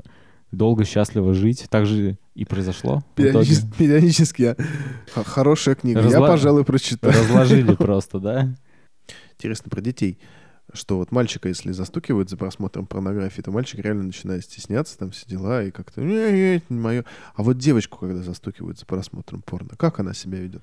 долго, 0.52 0.86
счастливо 0.86 1.34
жить. 1.34 1.66
Так 1.70 1.86
же 1.86 2.18
и 2.36 2.46
произошло. 2.46 3.04
Периодически, 3.16 3.68
периодически 3.78 4.42
я... 4.42 4.56
Хорошая 5.26 5.76
книга. 5.76 6.02
Я, 6.02 6.08
Разла- 6.08 6.28
пожалуй, 6.28 6.64
прочитаю. 6.64 7.14
Разложили 7.14 7.74
просто, 7.74 8.20
да? 8.20 8.56
Интересно 9.38 9.70
про 9.70 9.82
детей. 9.82 10.20
Что 10.74 10.98
вот 10.98 11.12
мальчика, 11.12 11.50
если 11.50 11.72
застукивают 11.72 12.30
за 12.30 12.38
просмотром 12.38 12.86
порнографии, 12.86 13.42
то 13.42 13.52
мальчик 13.52 13.80
реально 13.80 14.04
начинает 14.04 14.44
стесняться, 14.46 14.98
там 14.98 15.12
все 15.12 15.26
дела, 15.28 15.64
и 15.64 15.72
как-то, 15.72 16.02
не, 16.02 16.62
не, 16.70 16.76
мое. 16.76 17.04
А 17.36 17.44
вот 17.44 17.58
девочку, 17.58 17.98
когда 18.00 18.22
застукивают 18.24 18.80
за 18.80 18.86
просмотром 18.86 19.42
порно, 19.42 19.72
как 19.78 20.00
она 20.00 20.14
себя 20.14 20.40
ведет? 20.40 20.62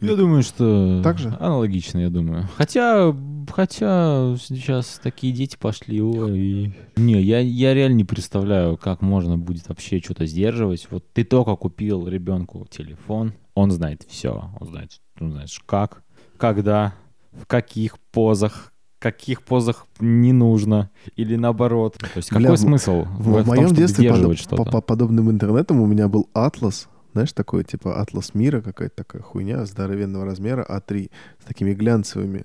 Я 0.00 0.14
думаю, 0.14 0.42
что 0.42 1.00
Так 1.02 1.18
же? 1.18 1.28
аналогично, 1.40 1.98
я 2.00 2.10
думаю. 2.10 2.46
Хотя, 2.56 3.14
хотя 3.50 4.36
сейчас 4.38 5.00
такие 5.02 5.32
дети 5.32 5.56
пошли, 5.58 6.02
ой. 6.02 6.38
и- 6.38 6.72
Не, 6.96 7.22
я, 7.22 7.38
я 7.40 7.72
реально 7.72 7.94
не 7.96 8.04
представляю, 8.04 8.76
как 8.76 9.00
можно 9.00 9.38
будет 9.38 9.68
вообще 9.68 10.00
что-то 10.00 10.26
сдерживать. 10.26 10.86
Вот 10.90 11.04
ты 11.12 11.24
только 11.24 11.56
купил 11.56 12.06
ребенку 12.08 12.66
телефон, 12.70 13.32
он 13.54 13.70
знает 13.70 14.02
все, 14.08 14.50
он 14.60 14.66
знает, 14.66 15.00
он 15.18 15.30
знает 15.32 15.48
как, 15.64 16.02
когда, 16.36 16.94
в 17.32 17.46
каких 17.46 17.98
позах, 17.98 18.74
каких 18.98 19.42
позах 19.42 19.86
не 20.00 20.32
нужно, 20.32 20.90
или 21.16 21.36
наоборот. 21.36 21.96
То 21.98 22.06
есть 22.16 22.30
Бля, 22.32 22.40
какой 22.42 22.56
в- 22.56 22.60
смысл 22.60 23.02
в, 23.04 23.22
В, 23.22 23.32
в 23.32 23.36
том, 23.38 23.46
моем 23.46 23.64
чтобы 23.68 23.76
детстве 23.80 24.04
подо- 24.04 24.08
сдерживать 24.12 24.38
по, 24.38 24.42
что-то? 24.56 24.70
по 24.70 24.80
подобным 24.80 25.30
интернетам 25.30 25.80
у 25.80 25.86
меня 25.86 26.08
был 26.08 26.28
атлас, 26.32 26.88
знаешь, 27.12 27.32
такой, 27.32 27.64
типа 27.64 28.00
атлас 28.00 28.34
мира, 28.34 28.60
какая-то 28.60 28.96
такая 28.96 29.22
хуйня 29.22 29.64
здоровенного 29.66 30.24
размера, 30.24 30.66
А3, 30.68 31.10
с 31.42 31.44
такими 31.44 31.74
глянцевыми 31.74 32.44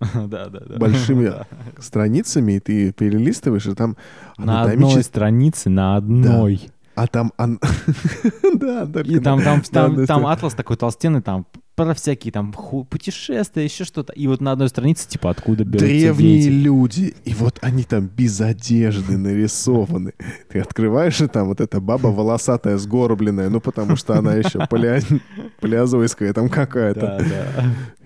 Да, 0.14 0.46
да, 0.48 0.60
да. 0.66 0.78
большими 0.78 1.32
страницами, 1.78 2.52
и 2.52 2.60
ты 2.60 2.92
перелистываешь, 2.92 3.66
и 3.66 3.74
там 3.74 3.96
На 4.38 4.62
одной 4.62 5.02
странице, 5.04 5.68
на 5.70 5.96
одной. 5.96 6.70
А 6.94 7.06
там... 7.06 7.32
ан- 7.38 7.60
Да, 8.54 8.82
И 8.84 8.86
только 8.92 9.20
там, 9.20 9.38
на- 9.38 9.44
там, 9.44 9.62
там, 9.62 9.94
там 9.96 10.04
стороне. 10.04 10.26
атлас 10.28 10.54
такой 10.54 10.76
толстенный, 10.76 11.22
там 11.22 11.46
про 11.76 11.94
всякие 11.94 12.30
там 12.32 12.52
ху- 12.52 12.84
путешествия, 12.84 13.64
еще 13.64 13.84
что-то. 13.84 14.12
И 14.12 14.26
вот 14.26 14.40
на 14.42 14.52
одной 14.52 14.68
странице, 14.68 15.08
типа, 15.08 15.30
откуда 15.30 15.64
берутся 15.64 15.86
Древние 15.86 16.42
дети. 16.42 16.48
люди, 16.52 17.14
и 17.24 17.32
вот 17.32 17.58
они 17.62 17.84
там 17.84 18.06
без 18.06 18.40
одежды 18.40 19.16
нарисованы. 19.16 20.12
Ты 20.50 20.58
открываешь, 20.60 21.20
и 21.22 21.26
там 21.26 21.48
вот 21.48 21.60
эта 21.60 21.80
баба 21.80 22.08
волосатая, 22.08 22.76
сгорбленная, 22.76 23.48
ну 23.48 23.60
потому 23.60 23.96
что 23.96 24.18
она 24.18 24.34
еще 24.34 24.58
палео- 24.70 25.20
палеозойская 25.60 26.32
там 26.34 26.48
какая-то. 26.50 27.24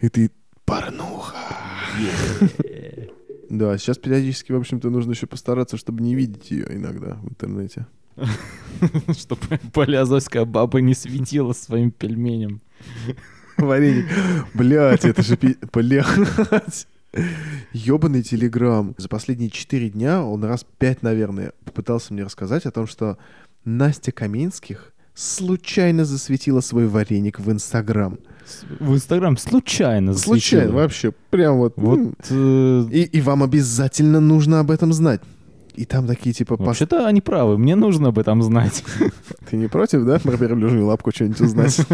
И 0.01 0.09
ты 0.09 0.31
порнуха. 0.65 1.35
Да, 3.51 3.77
сейчас 3.79 3.99
периодически, 3.99 4.53
в 4.53 4.57
общем-то, 4.57 4.91
нужно 4.91 5.13
еще 5.13 5.27
постараться, 5.27 5.77
чтобы 5.77 6.03
не 6.03 6.15
видеть 6.15 6.51
ее 6.51 6.67
иногда 6.71 7.15
в 7.23 7.29
интернете. 7.29 7.87
Чтобы 9.17 9.43
палеозойская 9.73 10.45
баба 10.45 10.81
не 10.81 10.95
светила 10.95 11.53
своим 11.53 11.91
пельменем. 11.91 12.61
Вареник. 13.59 14.07
Блять, 14.55 15.05
это 15.05 15.23
же... 15.23 15.39
Блять. 15.73 16.87
Ёбаный 17.73 18.23
телеграм. 18.23 18.95
За 18.99 19.09
последние 19.09 19.51
четыре 19.51 19.91
дня 19.91 20.25
он 20.25 20.45
раз 20.45 20.67
пять, 20.79 21.03
наверное, 21.03 21.53
попытался 21.65 22.13
мне 22.13 22.25
рассказать 22.25 22.67
о 22.67 22.71
том, 22.71 22.87
что 22.87 23.19
Настя 23.65 24.13
Каминских 24.13 24.93
случайно 25.15 26.05
засветила 26.05 26.61
свой 26.61 26.89
вареник 26.89 27.39
в 27.39 27.51
Инстаграм. 27.51 28.19
В 28.81 28.95
Инстаграм 28.95 29.37
случайно 29.37 30.13
засветила. 30.13 30.35
Случайно, 30.35 30.73
вообще, 30.73 31.13
прям 31.31 31.57
вот. 31.59 31.75
Вот, 31.77 32.15
э, 32.31 32.87
И, 32.91 33.03
и 33.05 33.21
вам 33.21 33.43
обязательно 33.43 34.21
нужно 34.21 34.61
об 34.61 34.71
этом 34.71 34.93
знать. 34.93 35.21
И 35.75 35.85
там 35.87 36.07
такие 36.07 36.33
типа, 36.33 36.57
вообще-то 36.57 37.07
они 37.07 37.21
правы, 37.21 37.59
мне 37.59 37.75
нужно 37.77 38.09
об 38.09 38.19
этом 38.19 38.43
знать. 38.43 38.85
ты 39.51 39.57
не 39.57 39.67
против, 39.67 40.05
да, 40.05 40.19
про 40.21 40.37
первую 40.37 40.87
лапку 40.87 41.11
что-нибудь 41.13 41.41
узнать? 41.41 41.81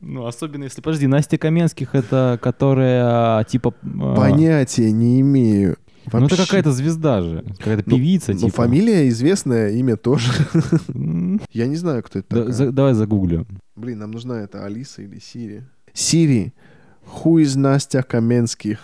Ну, 0.00 0.24
особенно 0.26 0.64
если, 0.64 0.80
подожди, 0.82 1.06
Настя 1.08 1.36
Каменских, 1.36 1.94
это 1.96 2.38
которая, 2.40 3.42
типа... 3.44 3.74
а, 4.00 4.14
Понятия 4.14 4.92
не 4.92 5.20
имею. 5.20 5.78
Ну, 6.12 6.18
это 6.18 6.20
Вообще. 6.36 6.36
какая-то 6.46 6.70
звезда 6.70 7.20
же, 7.22 7.44
какая-то 7.58 7.82
Ну, 7.90 7.96
певица, 7.96 8.32
Ну, 8.32 8.38
типа. 8.38 8.52
фамилия 8.52 9.08
известная, 9.08 9.70
имя 9.72 9.96
тоже. 9.96 10.30
Я 11.52 11.66
не 11.66 11.74
знаю, 11.74 12.04
кто 12.04 12.20
это 12.20 12.28
да- 12.30 12.36
такая. 12.42 12.52
за- 12.52 12.70
Давай 12.72 12.94
загуглю. 12.94 13.46
Блин, 13.74 13.98
нам 13.98 14.12
нужна 14.12 14.40
это 14.42 14.64
Алиса 14.64 15.02
или 15.02 15.18
Сири. 15.18 15.64
Сири, 15.92 16.52
who 17.24 17.42
is 17.42 17.58
Настя 17.58 18.04
Каменских? 18.04 18.78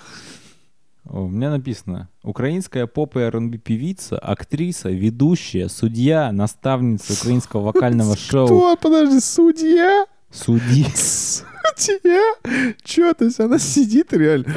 У 1.05 1.27
меня 1.29 1.51
написано. 1.51 2.09
Украинская 2.23 2.87
поп 2.87 3.17
и 3.17 3.21
R&B 3.21 3.59
певица, 3.59 4.19
актриса, 4.19 4.91
ведущая, 4.91 5.69
судья, 5.69 6.31
наставница 6.33 7.13
украинского 7.15 7.63
вокального 7.63 8.17
шоу. 8.17 8.47
Кто? 8.47 8.77
Подожди, 8.77 9.21
судья? 9.21 10.07
Судья. 10.31 10.87
Судья? 11.77 12.23
Че, 12.85 13.13
то 13.15 13.25
есть 13.25 13.41
она 13.41 13.59
сидит 13.59 14.13
реально? 14.13 14.55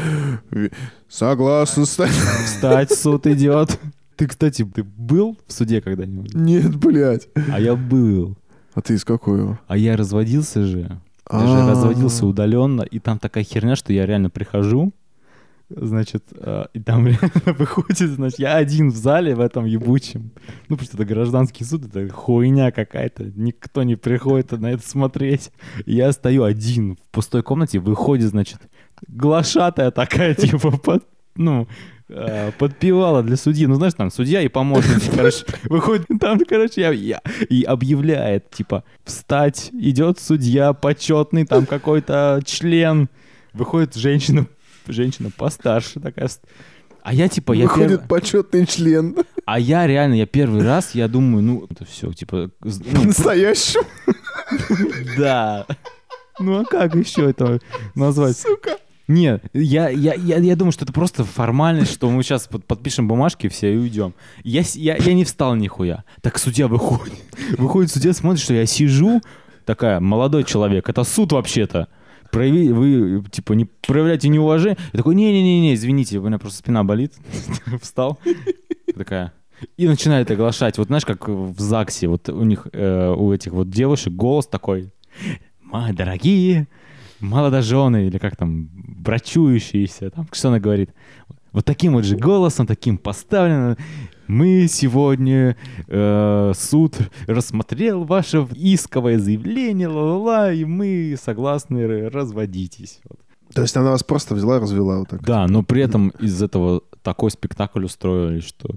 Согласна 1.10 1.86
стать. 1.86 2.12
Встать, 2.12 2.92
суд 2.94 3.26
идет. 3.28 3.80
Ты, 4.16 4.28
кстати, 4.28 4.64
ты 4.64 4.84
был 4.84 5.38
в 5.48 5.52
суде 5.52 5.82
когда-нибудь? 5.82 6.34
Нет, 6.34 6.76
блядь. 6.76 7.28
А 7.52 7.60
я 7.60 7.76
был. 7.76 8.38
А 8.74 8.82
ты 8.82 8.94
из 8.96 9.04
какой 9.04 9.40
его? 9.40 9.60
А 9.68 9.78
я 9.78 9.96
разводился 9.98 10.64
же. 10.66 10.80
Я 10.80 11.00
А. 11.26 11.48
же 11.48 11.70
разводился 11.70 12.26
удаленно, 12.26 12.84
и 12.84 13.00
там 13.00 13.18
такая 13.20 13.44
херня, 13.44 13.76
что 13.76 13.92
я 13.94 14.06
реально 14.06 14.30
прихожу, 14.30 14.94
значит, 15.70 16.26
э, 16.32 16.66
и 16.74 16.80
там 16.80 17.08
выходит, 17.46 18.10
значит, 18.10 18.40
я 18.40 18.56
один 18.56 18.90
в 18.90 18.96
зале 18.96 19.36
в 19.36 19.40
этом 19.40 19.66
ебучем. 19.66 20.32
Ну, 20.70 20.76
потому 20.78 20.86
что 20.86 20.98
это 20.98 21.06
гражданский 21.06 21.64
суд, 21.64 21.86
это 21.86 22.08
хуйня 22.14 22.72
какая-то. 22.72 23.26
Никто 23.36 23.84
не 23.84 23.96
приходит 23.96 24.52
на 24.52 24.72
это 24.72 24.88
смотреть. 24.88 25.52
И 25.86 25.96
я 25.96 26.12
стою 26.12 26.44
один 26.44 26.96
в 26.96 27.12
пустой 27.12 27.44
комнате, 27.44 27.80
выходит, 27.80 28.30
значит, 28.30 28.60
глашатая 29.08 29.92
такая, 29.92 30.34
типа, 30.36 30.72
под, 30.72 31.04
ну, 31.36 31.68
э, 32.10 32.52
подпевала 32.58 33.24
для 33.24 33.36
судьи. 33.36 33.66
Ну, 33.66 33.76
знаешь, 33.76 33.94
там 33.96 34.12
судья 34.12 34.42
и 34.42 34.48
помощник, 34.48 35.14
короче, 35.16 35.46
выходит 35.64 36.06
там, 36.20 36.40
короче, 36.48 36.82
я, 36.82 36.92
я- 36.92 37.22
и 37.50 37.64
объявляет, 37.64 38.52
типа, 38.52 38.84
встать, 39.04 39.70
идет 39.74 40.20
судья 40.20 40.74
почетный, 40.74 41.46
там 41.46 41.66
какой-то 41.66 42.42
член, 42.46 43.10
выходит 43.54 43.96
женщина, 43.96 44.48
женщина 44.94 45.30
постарше 45.36 46.00
такая, 46.00 46.30
а 47.04 47.14
я, 47.14 47.28
типа, 47.28 47.54
я 47.54 47.66
Выходит 47.66 48.02
перв- 48.02 48.08
почетный 48.08 48.66
член. 48.66 49.16
а 49.46 49.60
я 49.60 49.86
реально, 49.86 50.16
я 50.16 50.26
первый 50.26 50.64
раз, 50.64 50.96
я 50.96 51.08
думаю, 51.08 51.44
ну, 51.44 51.68
это 51.70 51.86
все, 51.86 52.12
типа, 52.12 52.50
ну, 52.62 53.04
Настоящим, 53.04 53.82
да. 55.18 55.66
Ну, 56.40 56.60
а 56.62 56.66
как 56.66 56.96
еще 56.96 57.30
это 57.30 57.60
назвать? 57.96 58.38
сука. 58.38 58.78
Нет, 59.08 59.44
я, 59.54 59.88
я, 59.90 60.16
я, 60.16 60.38
я 60.38 60.56
думаю, 60.56 60.72
что 60.72 60.84
это 60.84 60.92
просто 60.92 61.24
формальность, 61.24 61.94
что 61.94 62.10
мы 62.10 62.24
сейчас 62.24 62.48
под- 62.48 62.66
подпишем 62.66 63.08
бумажки 63.08 63.48
все 63.50 63.72
и 63.72 63.78
уйдем. 63.78 64.16
Я, 64.44 64.64
я, 64.74 64.96
я 64.98 65.14
не 65.14 65.24
встал 65.26 65.56
нихуя. 65.56 66.04
Так 66.22 66.40
судья 66.40 66.68
выходит. 66.68 67.14
Выходит 67.60 67.92
судья, 67.92 68.14
смотрит, 68.14 68.42
что 68.42 68.56
я 68.56 68.66
сижу, 68.66 69.22
такая, 69.64 70.00
молодой 70.00 70.44
человек, 70.44 70.90
это 70.90 71.04
суд 71.04 71.34
вообще-то. 71.34 71.88
Прояви, 72.36 72.70
вы, 72.74 73.24
типа, 73.32 73.54
не 73.54 73.64
проявляйте 73.64 74.28
неуважение. 74.28 74.78
Я 74.92 74.98
такой, 74.98 75.16
не-не-не, 75.16 75.74
извините, 75.74 76.20
у 76.20 76.24
меня 76.28 76.38
просто 76.38 76.60
спина 76.60 76.84
болит. 76.84 77.14
Встал. 77.82 78.20
Такая. 78.94 79.32
И 79.78 79.88
начинает 79.88 80.30
оглашать. 80.30 80.78
Вот 80.78 80.88
знаешь, 80.88 81.06
как 81.06 81.30
в 81.30 81.58
ЗАГСе, 81.58 82.10
вот 82.10 82.28
у 82.28 82.44
них, 82.44 82.68
э, 82.74 83.16
у 83.18 83.32
этих 83.32 83.54
вот 83.54 83.70
девушек 83.70 84.12
голос 84.12 84.48
такой. 84.48 84.92
Мои 85.62 85.94
дорогие 85.94 86.68
молодожены, 87.22 88.08
или 88.08 88.18
как 88.18 88.36
там, 88.36 88.68
брачующиеся, 88.74 90.10
там, 90.10 90.28
что 90.34 90.50
она 90.50 90.60
говорит. 90.60 90.90
Вот 91.54 91.64
таким 91.64 91.94
вот 91.94 92.04
же 92.04 92.18
голосом, 92.18 92.68
таким 92.68 92.98
поставлено. 92.98 93.78
Мы 94.28 94.68
сегодня, 94.70 95.56
э, 95.88 96.52
суд 96.56 96.98
рассмотрел 97.28 98.04
ваше 98.06 98.48
исковое 98.56 99.20
заявление, 99.20 99.88
ла-ла-ла, 99.88 100.52
и 100.52 100.66
мы 100.66 101.16
согласны, 101.22 102.10
разводитесь. 102.10 103.00
Вот. 103.10 103.20
То 103.54 103.62
есть 103.62 103.78
она 103.78 103.92
вас 103.92 104.04
просто 104.04 104.36
взяла 104.36 104.58
и 104.58 104.60
развела 104.60 105.00
вот 105.00 105.10
так. 105.10 105.24
Да, 105.24 105.48
но 105.48 105.64
при 105.64 105.82
этом 105.84 106.10
из 106.20 106.42
этого 106.42 106.82
такой 107.04 107.30
спектакль 107.32 107.86
устроили, 107.86 108.40
что 108.40 108.70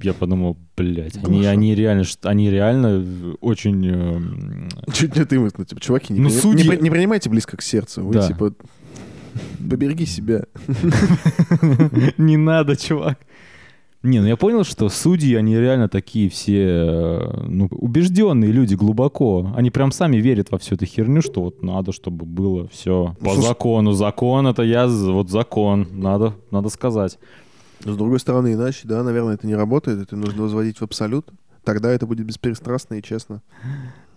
я 0.00 0.12
подумал, 0.12 0.56
блядь, 0.76 1.16
они, 1.16 1.38
Гоша. 1.38 1.50
они 1.50 1.74
реально, 1.74 2.04
они 2.22 2.50
реально 2.50 3.36
очень... 3.40 3.86
эм, 3.86 4.68
Чуть 4.92 5.16
не 5.16 5.24
ты 5.24 5.40
ну, 5.40 5.48
типа, 5.50 5.80
чуваки, 5.80 6.12
не, 6.12 6.20
Ну, 6.20 6.28
при- 6.28 6.36
судьи- 6.36 6.76
не 6.76 6.82
не 6.82 6.90
принимайте 6.90 7.28
близко 7.30 7.56
к 7.56 7.62
сердцу. 7.62 8.04
Вы, 8.04 8.14
Да. 8.14 8.28
типа, 8.28 8.52
побереги 9.68 10.06
себя. 10.06 10.44
Не 12.18 12.36
надо, 12.36 12.76
чувак. 12.76 13.18
Не, 14.06 14.20
ну 14.20 14.26
я 14.26 14.36
понял, 14.36 14.62
что 14.64 14.88
судьи, 14.88 15.34
они 15.34 15.56
реально 15.56 15.88
такие 15.88 16.30
все, 16.30 16.62
э, 16.64 17.40
ну, 17.48 17.66
убежденные 17.70 18.52
люди 18.52 18.74
глубоко. 18.74 19.52
Они 19.56 19.70
прям 19.70 19.90
сами 19.90 20.16
верят 20.18 20.50
во 20.50 20.58
всю 20.58 20.76
эту 20.76 20.86
херню, 20.86 21.22
что 21.22 21.42
вот 21.42 21.62
надо, 21.62 21.92
чтобы 21.92 22.24
было 22.24 22.68
все 22.68 23.16
по 23.20 23.32
Слушай- 23.34 23.48
закону. 23.48 23.92
Закон 23.92 24.46
это 24.46 24.62
я, 24.62 24.86
вот 24.86 25.28
закон, 25.30 25.88
надо, 25.92 26.34
надо 26.50 26.68
сказать. 26.68 27.18
С 27.80 27.96
другой 27.96 28.20
стороны, 28.20 28.54
иначе, 28.54 28.82
да, 28.84 29.02
наверное, 29.02 29.34
это 29.34 29.46
не 29.46 29.54
работает. 29.54 30.00
Это 30.00 30.16
нужно 30.16 30.42
возводить 30.42 30.78
в 30.78 30.82
абсолют. 30.82 31.28
Тогда 31.64 31.90
это 31.90 32.06
будет 32.06 32.26
беспристрастно 32.26 32.94
и 32.94 33.02
честно. 33.02 33.42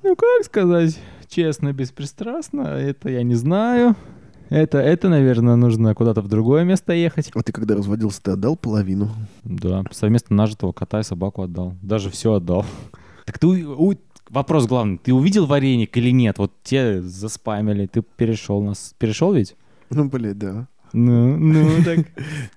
Ну, 0.03 0.15
как 0.15 0.45
сказать, 0.45 0.97
честно, 1.27 1.73
беспристрастно, 1.73 2.61
это 2.61 3.09
я 3.09 3.23
не 3.23 3.35
знаю. 3.35 3.95
Это, 4.49 4.79
это, 4.79 5.09
наверное, 5.09 5.55
нужно 5.55 5.93
куда-то 5.93 6.21
в 6.21 6.27
другое 6.27 6.63
место 6.63 6.93
ехать. 6.93 7.31
А 7.35 7.43
ты 7.43 7.51
когда 7.51 7.75
разводился, 7.75 8.21
ты 8.21 8.31
отдал 8.31 8.55
половину? 8.55 9.11
Да, 9.43 9.83
совместно 9.91 10.35
нажитого 10.35 10.71
кота 10.71 10.99
и 10.99 11.03
собаку 11.03 11.43
отдал. 11.43 11.75
Даже 11.81 12.09
все 12.09 12.33
отдал. 12.33 12.65
Так 13.25 13.37
ты... 13.37 13.47
у- 13.47 13.93
Вопрос 14.31 14.65
главный. 14.67 14.97
Ты 14.97 15.13
увидел 15.13 15.45
вареник 15.47 15.95
или 15.97 16.09
нет? 16.11 16.37
Вот 16.39 16.51
те 16.63 17.01
заспамили. 17.01 17.85
Ты 17.87 18.01
перешел 18.01 18.61
нас... 18.63 18.93
Перешел 18.97 19.33
ведь? 19.33 19.55
Ну, 19.91 20.07
блядь, 20.09 20.37
да. 20.39 20.67
Ну, 20.93 21.35
ну, 21.37 21.83
так... 21.85 21.99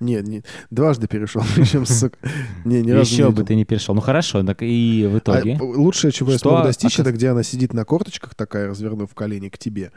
Нет, 0.00 0.26
нет. 0.28 0.46
Дважды 0.70 1.08
перешел, 1.08 1.42
причем, 1.54 1.84
сука. 1.86 2.16
Не, 2.64 2.80
ни 2.82 2.90
разу 2.90 3.10
Еще 3.12 3.30
бы 3.30 3.44
ты 3.44 3.54
не 3.54 3.64
перешел. 3.66 3.94
Ну, 3.94 4.00
хорошо. 4.00 4.42
Так 4.44 4.62
и 4.62 5.06
в 5.10 5.14
А 5.14 5.18
итоге... 5.18 5.58
лучшее, 5.60 6.10
чего 6.12 6.32
я 6.32 6.38
смог 6.38 6.62
достичь, 6.64 6.94
оказ- 6.98 7.00
это 7.06 7.12
где 7.12 7.28
она 7.28 7.42
сидит 7.42 7.74
на 7.74 7.84
корточках 7.84 8.34
такая, 8.34 8.68
развернув 8.68 9.14
колени 9.14 9.48
к 9.50 9.58
тебе. 9.58 9.92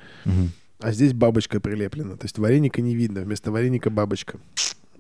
А 0.80 0.92
здесь 0.92 1.14
бабочка 1.14 1.60
прилеплена. 1.60 2.16
То 2.18 2.26
есть 2.26 2.38
вареника 2.38 2.82
не 2.82 2.96
видно, 2.96 3.22
вместо 3.22 3.52
вареника 3.52 3.90
бабочка. 3.90 4.38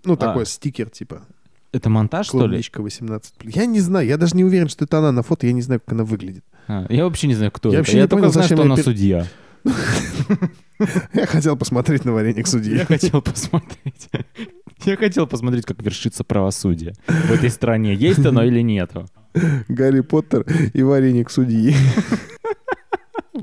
Ну, 0.03 0.15
такой 0.15 0.44
А. 0.44 0.46
стикер, 0.46 0.89
типа. 0.89 1.22
Это 1.72 1.89
монтаж, 1.89 2.27
что 2.27 2.38
ли? 2.39 2.44
Клубничка 2.46 2.82
18. 2.82 3.34
Я 3.44 3.65
не 3.65 3.82
знаю, 3.82 4.08
я 4.08 4.17
даже 4.17 4.36
не 4.38 4.44
уверен, 4.46 4.70
что 4.70 4.86
это 4.86 5.00
она 5.00 5.12
на 5.12 5.24
фото, 5.24 5.46
я 5.48 5.53
не 5.53 5.62
знаю, 5.62 5.82
как 5.82 5.91
она 5.94 6.03
выглядит. 6.05 6.46
А, 6.67 6.86
я 6.89 7.03
вообще 7.03 7.27
не 7.27 7.36
знаю, 7.36 7.51
кто 7.51 7.70
Я 7.70 7.75
это. 7.75 7.79
вообще 7.82 7.98
я 7.98 8.03
не 8.03 8.08
только 8.10 8.22
понял, 8.22 8.32
знаю, 8.34 8.46
что 8.48 8.55
я 8.55 8.62
она 8.62 8.75
пер- 8.75 8.84
судья. 8.84 9.27
Я 11.13 11.25
хотел 11.25 11.55
посмотреть 11.58 12.05
на 12.05 12.12
вареник 12.13 12.48
судьи. 12.48 12.77
Я 12.77 12.86
хотел 12.86 13.22
посмотреть. 13.22 14.10
Я 14.84 14.98
хотел 14.98 15.25
посмотреть, 15.25 15.65
как 15.65 15.82
вершится 15.82 16.24
правосудие 16.24 16.94
в 17.08 17.32
этой 17.32 17.50
стране. 17.50 17.94
Есть 17.96 18.25
оно 18.25 18.44
или 18.44 18.62
нету? 18.62 19.08
Гарри 19.67 20.01
Поттер 20.01 20.46
и 20.74 20.84
вареник 20.84 21.29
судьи. 21.32 21.74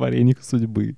Вареник 0.02 0.42
судьбы. 0.42 0.96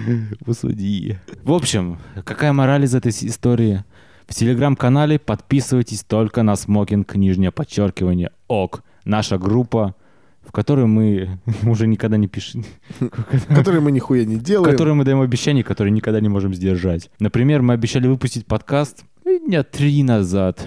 У 0.46 0.52
судьи. 0.54 1.18
В 1.42 1.52
общем, 1.52 1.98
какая 2.24 2.54
мораль 2.54 2.84
из 2.84 2.94
этой 2.94 3.10
истории? 3.10 3.84
В 4.26 4.34
телеграм-канале 4.34 5.18
подписывайтесь 5.18 6.02
только 6.02 6.42
на 6.42 6.56
смокинг, 6.56 7.14
нижнее 7.16 7.50
подчеркивание, 7.52 8.30
ок. 8.48 8.82
Наша 9.04 9.36
группа, 9.36 9.94
в 10.42 10.52
которой 10.52 10.86
мы 10.86 11.38
уже 11.64 11.86
никогда 11.86 12.16
не 12.16 12.28
пишем. 12.28 12.64
Которые 13.48 13.82
мы 13.82 13.92
нихуя 13.92 14.24
не 14.24 14.36
В 14.36 14.42
делаем. 14.42 14.72
которой 14.72 14.94
мы 14.94 15.04
даем 15.04 15.20
обещания, 15.20 15.62
которые 15.62 15.92
никогда 15.92 16.20
не 16.20 16.30
можем 16.30 16.54
сдержать. 16.54 17.10
Например, 17.20 17.60
мы 17.60 17.74
обещали 17.74 18.08
выпустить 18.08 18.46
подкаст 18.46 19.04
дня 19.24 19.64
три 19.64 20.02
назад. 20.02 20.66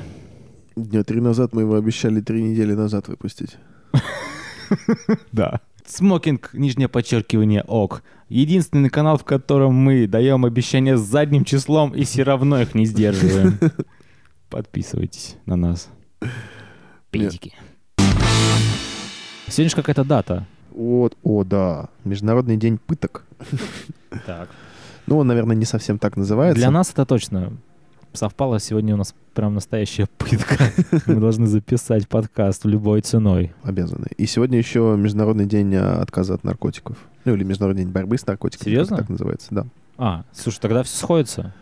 Дня 0.76 1.04
три 1.04 1.22
назад 1.22 1.54
мы 1.54 1.64
его 1.64 1.74
обещали 1.74 2.22
три 2.22 2.44
недели 2.44 2.74
назад 2.74 3.08
выпустить. 3.08 3.58
Да. 5.32 5.62
Смокинг, 5.90 6.52
нижнее 6.54 6.88
подчеркивание, 6.88 7.64
ок. 7.68 8.04
Единственный 8.28 8.90
канал, 8.90 9.18
в 9.18 9.24
котором 9.24 9.74
мы 9.74 10.06
даем 10.06 10.46
обещания 10.46 10.96
с 10.96 11.02
задним 11.02 11.44
числом 11.44 11.96
и 11.96 12.04
все 12.04 12.22
равно 12.22 12.62
их 12.62 12.76
не 12.76 12.86
сдерживаем. 12.86 13.58
Подписывайтесь 14.50 15.36
на 15.48 15.56
нас. 15.56 15.90
Педики. 17.10 17.56
Сегодня 19.48 19.70
же 19.70 19.76
какая-то 19.76 20.04
дата. 20.04 20.46
Вот, 20.70 21.18
о, 21.24 21.44
да. 21.44 21.90
Международный 22.04 22.56
день 22.56 22.78
пыток. 22.78 23.26
Так. 24.28 24.50
Ну, 25.08 25.18
он, 25.18 25.28
наверное, 25.28 25.56
не 25.56 25.66
совсем 25.66 25.98
так 25.98 26.18
называется. 26.18 26.60
Для 26.60 26.70
нас 26.70 26.92
это 26.92 27.04
точно 27.08 27.54
совпало. 28.14 28.60
Сегодня 28.60 28.94
у 28.94 28.98
нас 28.98 29.14
прям 29.34 29.56
настоящая 29.56 30.08
пытка. 30.18 30.72
Мы 31.06 31.16
должны 31.16 31.48
записать 31.48 32.08
подкаст 32.08 32.66
любой 32.66 33.02
ценой. 33.02 33.54
Обязаны. 33.64 34.08
И 34.18 34.26
сегодня 34.26 34.58
еще 34.58 34.96
Международный 34.98 35.46
день 35.46 35.76
а, 35.76 36.02
отказа 36.02 36.36
от 36.36 36.44
наркотиков. 36.44 36.98
Ну, 37.26 37.36
или 37.36 37.44
Международный 37.44 37.84
день 37.84 37.92
борьбы 37.92 38.18
с 38.18 38.26
наркотиками. 38.26 38.66
Серьезно? 38.66 38.98
Так 38.98 39.10
называется, 39.10 39.48
да. 39.52 39.66
А, 39.98 40.24
слушай, 40.34 40.60
тогда 40.60 40.84
все 40.84 40.98
сходится. 40.98 41.54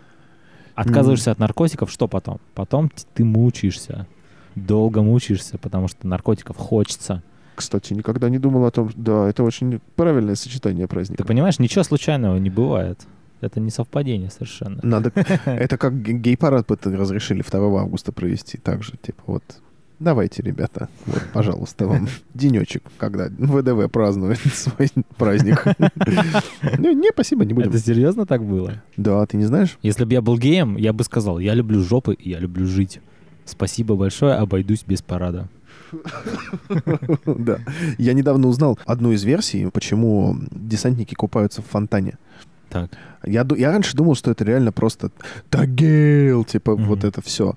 Отказываешься 0.76 1.32
от 1.32 1.40
наркотиков, 1.40 1.92
что 1.92 2.08
потом? 2.08 2.40
Потом 2.54 2.92
ты 3.16 3.26
мучаешься. 3.26 4.06
Долго 4.54 5.02
мучаешься, 5.02 5.58
потому 5.58 5.88
что 5.88 6.06
наркотиков 6.08 6.56
хочется. 6.56 7.24
Кстати, 7.56 7.94
никогда 7.94 8.30
не 8.30 8.38
думал 8.38 8.66
о 8.66 8.72
том, 8.72 8.92
да, 8.96 9.28
это 9.28 9.44
очень 9.44 9.82
правильное 9.96 10.36
сочетание 10.36 10.88
праздника. 10.88 11.24
Ты 11.24 11.28
понимаешь, 11.28 11.58
ничего 11.58 11.84
случайного 11.84 12.38
не 12.38 12.52
бывает. 12.52 13.00
Это 13.42 13.60
не 13.60 13.70
совпадение 13.70 14.30
совершенно. 14.32 14.80
Надо... 14.84 15.12
Это 15.46 15.78
как 15.78 16.02
ге- 16.02 16.14
гей-парад 16.14 16.70
разрешили 16.86 17.44
2 17.48 17.82
августа 17.82 18.12
провести. 18.12 18.58
Так 18.58 18.84
же, 18.84 18.94
типа, 19.02 19.22
вот, 19.28 19.44
давайте, 20.00 20.42
ребята, 20.42 20.90
вот, 21.06 21.22
пожалуйста, 21.34 21.86
вам 21.88 22.08
денечек, 22.34 22.84
когда 22.98 23.30
ВДВ 23.30 23.92
празднует 23.92 24.40
свой 24.54 24.90
праздник. 25.18 25.64
Ну, 26.80 26.92
Не, 26.94 27.10
спасибо, 27.12 27.46
не 27.46 27.54
будем. 27.54 27.70
Это 27.70 27.80
серьезно 27.80 28.26
так 28.26 28.44
было? 28.44 28.82
Да, 28.98 29.26
ты 29.26 29.38
не 29.38 29.46
знаешь? 29.46 29.78
Если 29.84 30.04
бы 30.06 30.14
я 30.14 30.22
был 30.22 30.38
геем, 30.38 30.76
я 30.78 30.94
бы 30.94 31.04
сказал, 31.04 31.38
я 31.40 31.54
люблю 31.54 31.84
жопы 31.84 32.14
и 32.16 32.32
я 32.32 32.40
люблю 32.40 32.66
жить. 32.66 33.02
Спасибо 33.46 33.96
большое, 33.96 34.34
обойдусь 34.34 34.84
без 34.86 35.02
парада. 35.02 35.48
Да. 37.26 37.60
Я 37.98 38.14
недавно 38.14 38.48
узнал 38.48 38.78
одну 38.86 39.12
из 39.14 39.24
версий, 39.24 39.68
почему 39.72 40.36
десантники 40.52 41.14
купаются 41.16 41.62
в 41.62 41.66
фонтане. 41.66 42.18
Так. 42.70 42.90
Я, 43.26 43.46
я 43.58 43.72
раньше 43.72 43.96
думал, 43.96 44.16
что 44.16 44.32
это 44.32 44.44
реально 44.44 44.72
просто 44.72 45.12
тагейл, 45.50 46.44
типа 46.44 46.74
Мгм. 46.74 46.86
вот 46.86 47.04
это 47.04 47.22
все. 47.22 47.56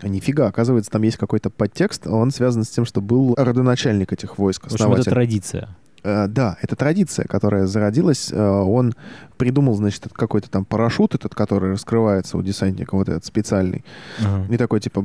А 0.00 0.08
нифига, 0.08 0.46
оказывается, 0.46 0.90
там 0.90 1.02
есть 1.02 1.16
какой-то 1.16 1.48
подтекст, 1.50 2.06
он 2.06 2.30
связан 2.30 2.64
с 2.64 2.68
тем, 2.68 2.84
что 2.84 3.00
был 3.00 3.34
родоначальник 3.36 4.12
этих 4.12 4.38
войск, 4.38 4.62
В 4.62 4.66
общем, 4.66 4.76
это 4.76 4.84
основатель. 4.84 5.10
традиция. 5.10 5.68
Э, 6.02 6.26
да, 6.28 6.58
это 6.60 6.76
традиция, 6.76 7.24
которая 7.26 7.66
зародилась. 7.66 8.30
Э, 8.30 8.38
он 8.48 8.94
придумал, 9.38 9.74
значит, 9.74 10.06
какой-то 10.12 10.50
там 10.50 10.64
парашют, 10.66 11.14
этот, 11.14 11.34
который 11.34 11.72
раскрывается 11.72 12.36
у 12.36 12.42
десантника, 12.42 12.94
вот 12.94 13.08
этот 13.08 13.24
специальный. 13.24 13.84
Ага. 14.22 14.52
И 14.52 14.56
такой, 14.58 14.80
типа, 14.80 15.04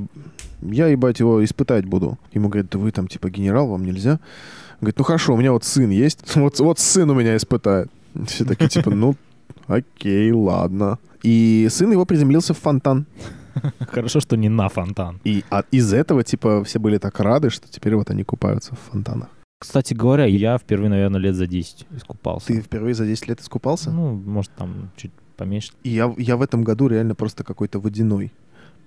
я, 0.61 0.87
ебать, 0.87 1.19
его 1.21 1.43
испытать 1.43 1.85
буду. 1.85 2.19
Ему 2.33 2.49
говорят, 2.49 2.69
да 2.69 2.77
вы 2.77 2.91
там, 2.91 3.07
типа, 3.07 3.29
генерал, 3.29 3.67
вам 3.67 3.85
нельзя. 3.85 4.19
Говорит, 4.81 4.97
ну 4.97 5.03
хорошо, 5.05 5.33
у 5.33 5.37
меня 5.37 5.53
вот 5.53 5.63
сын 5.63 5.89
есть, 5.89 6.19
вот, 6.35 6.59
вот 6.59 6.79
сын 6.79 7.09
у 7.09 7.13
меня 7.15 7.37
испытает. 7.37 7.89
Все 8.27 8.43
такие, 8.43 8.69
типа, 8.69 8.89
ну, 8.89 9.15
окей, 9.75 10.31
ладно. 10.31 10.99
И 11.23 11.67
сын 11.69 11.91
его 11.91 12.05
приземлился 12.05 12.53
в 12.53 12.57
фонтан. 12.57 13.05
Хорошо, 13.79 14.19
что 14.19 14.37
не 14.37 14.49
на 14.49 14.69
фонтан. 14.69 15.19
И 15.23 15.43
а 15.49 15.63
из 15.71 15.93
этого, 15.93 16.23
типа, 16.23 16.63
все 16.63 16.79
были 16.79 16.97
так 16.97 17.19
рады, 17.19 17.49
что 17.49 17.67
теперь 17.69 17.95
вот 17.95 18.09
они 18.09 18.23
купаются 18.23 18.75
в 18.75 18.79
фонтанах. 18.91 19.29
Кстати 19.59 19.93
говоря, 19.93 20.25
я 20.25 20.57
впервые, 20.57 20.89
наверное, 20.89 21.19
лет 21.19 21.35
за 21.35 21.45
10 21.45 21.85
искупался. 21.91 22.47
Ты 22.47 22.61
впервые 22.61 22.95
за 22.95 23.05
10 23.05 23.27
лет 23.27 23.41
искупался? 23.41 23.91
Ну, 23.91 24.15
может, 24.15 24.51
там 24.57 24.89
чуть 24.95 25.11
поменьше. 25.37 25.73
И 25.83 25.89
я, 25.89 26.13
я 26.17 26.35
в 26.35 26.41
этом 26.41 26.63
году 26.63 26.87
реально 26.87 27.13
просто 27.13 27.43
какой-то 27.43 27.79
водяной. 27.79 28.31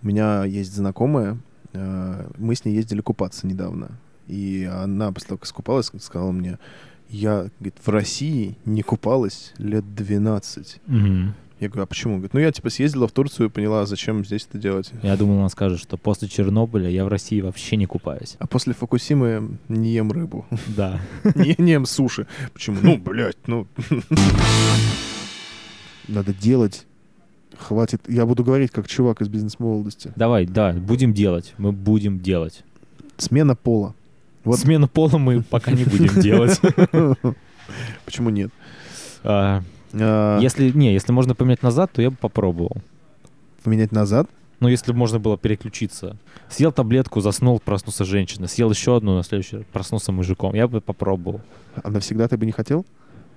У 0.02 0.06
меня 0.06 0.44
есть 0.44 0.74
знакомая, 0.74 1.38
э, 1.72 2.28
мы 2.38 2.54
с 2.56 2.64
ней 2.64 2.74
ездили 2.74 3.00
купаться 3.00 3.46
недавно. 3.46 3.92
И 4.26 4.68
она 4.70 5.12
после 5.12 5.28
того, 5.28 5.38
как 5.38 5.46
искупалась, 5.46 5.92
сказала 6.00 6.32
мне, 6.32 6.58
я 7.08 7.48
говорит, 7.58 7.76
в 7.84 7.88
России 7.88 8.56
не 8.64 8.82
купалась 8.82 9.52
лет 9.58 9.94
12. 9.94 10.80
Мгм. 10.86 11.34
Я 11.60 11.68
говорю, 11.68 11.84
а 11.84 11.86
почему? 11.86 12.14
Говорит, 12.14 12.34
ну 12.34 12.40
я 12.40 12.50
типа 12.50 12.68
съездила 12.68 13.06
в 13.06 13.12
Турцию 13.12 13.46
и 13.46 13.50
поняла, 13.50 13.86
зачем 13.86 14.24
здесь 14.24 14.46
это 14.48 14.58
делать. 14.58 14.90
Я 15.02 15.16
думал, 15.16 15.38
она 15.38 15.48
скажет, 15.48 15.80
что 15.80 15.96
после 15.96 16.28
Чернобыля 16.28 16.90
я 16.90 17.04
в 17.04 17.08
России 17.08 17.40
вообще 17.40 17.76
не 17.76 17.86
купаюсь. 17.86 18.36
А 18.38 18.46
после 18.46 18.74
Фукусимы 18.74 19.56
не 19.68 19.92
ем 19.94 20.10
рыбу. 20.10 20.44
Да. 20.76 21.00
Не, 21.34 21.54
не 21.58 21.72
ем 21.72 21.86
суши. 21.86 22.26
Почему? 22.52 22.78
Ну, 22.82 22.98
блядь, 22.98 23.38
ну... 23.46 23.66
Надо 26.08 26.34
делать. 26.34 26.86
Хватит. 27.56 28.02
Я 28.08 28.26
буду 28.26 28.44
говорить 28.44 28.70
как 28.70 28.88
чувак 28.88 29.22
из 29.22 29.28
бизнес-молодости. 29.28 30.12
Давай, 30.16 30.46
да, 30.46 30.72
будем 30.72 31.14
делать. 31.14 31.54
Мы 31.56 31.72
будем 31.72 32.18
делать. 32.18 32.64
Смена 33.16 33.54
пола. 33.54 33.94
Вот. 34.44 34.58
Смену 34.58 34.88
пола 34.88 35.18
мы 35.18 35.42
пока 35.42 35.72
не 35.72 35.84
будем 35.84 36.20
делать. 36.20 36.60
Почему 38.04 38.30
нет? 38.30 38.50
А, 39.22 39.62
А, 39.94 40.38
Если, 40.40 40.70
не, 40.70 40.92
если 40.92 41.12
можно 41.12 41.34
поменять 41.34 41.62
назад, 41.62 41.90
то 41.92 42.02
я 42.02 42.10
бы 42.10 42.16
попробовал. 42.16 42.76
Поменять 43.62 43.92
назад? 43.92 44.28
Ну, 44.60 44.68
если 44.68 44.92
бы 44.92 44.98
можно 44.98 45.18
было 45.18 45.36
переключиться. 45.38 46.16
Съел 46.48 46.72
таблетку, 46.72 47.20
заснул, 47.20 47.58
проснулся 47.60 48.04
женщина. 48.04 48.46
Съел 48.46 48.70
еще 48.70 48.96
одну, 48.96 49.16
на 49.16 49.22
следующий 49.22 49.64
проснулся 49.72 50.12
мужиком. 50.12 50.54
Я 50.54 50.68
бы 50.68 50.80
попробовал. 50.80 51.40
А 51.82 51.90
навсегда 51.90 52.28
ты 52.28 52.36
бы 52.36 52.46
не 52.46 52.52
хотел? 52.52 52.84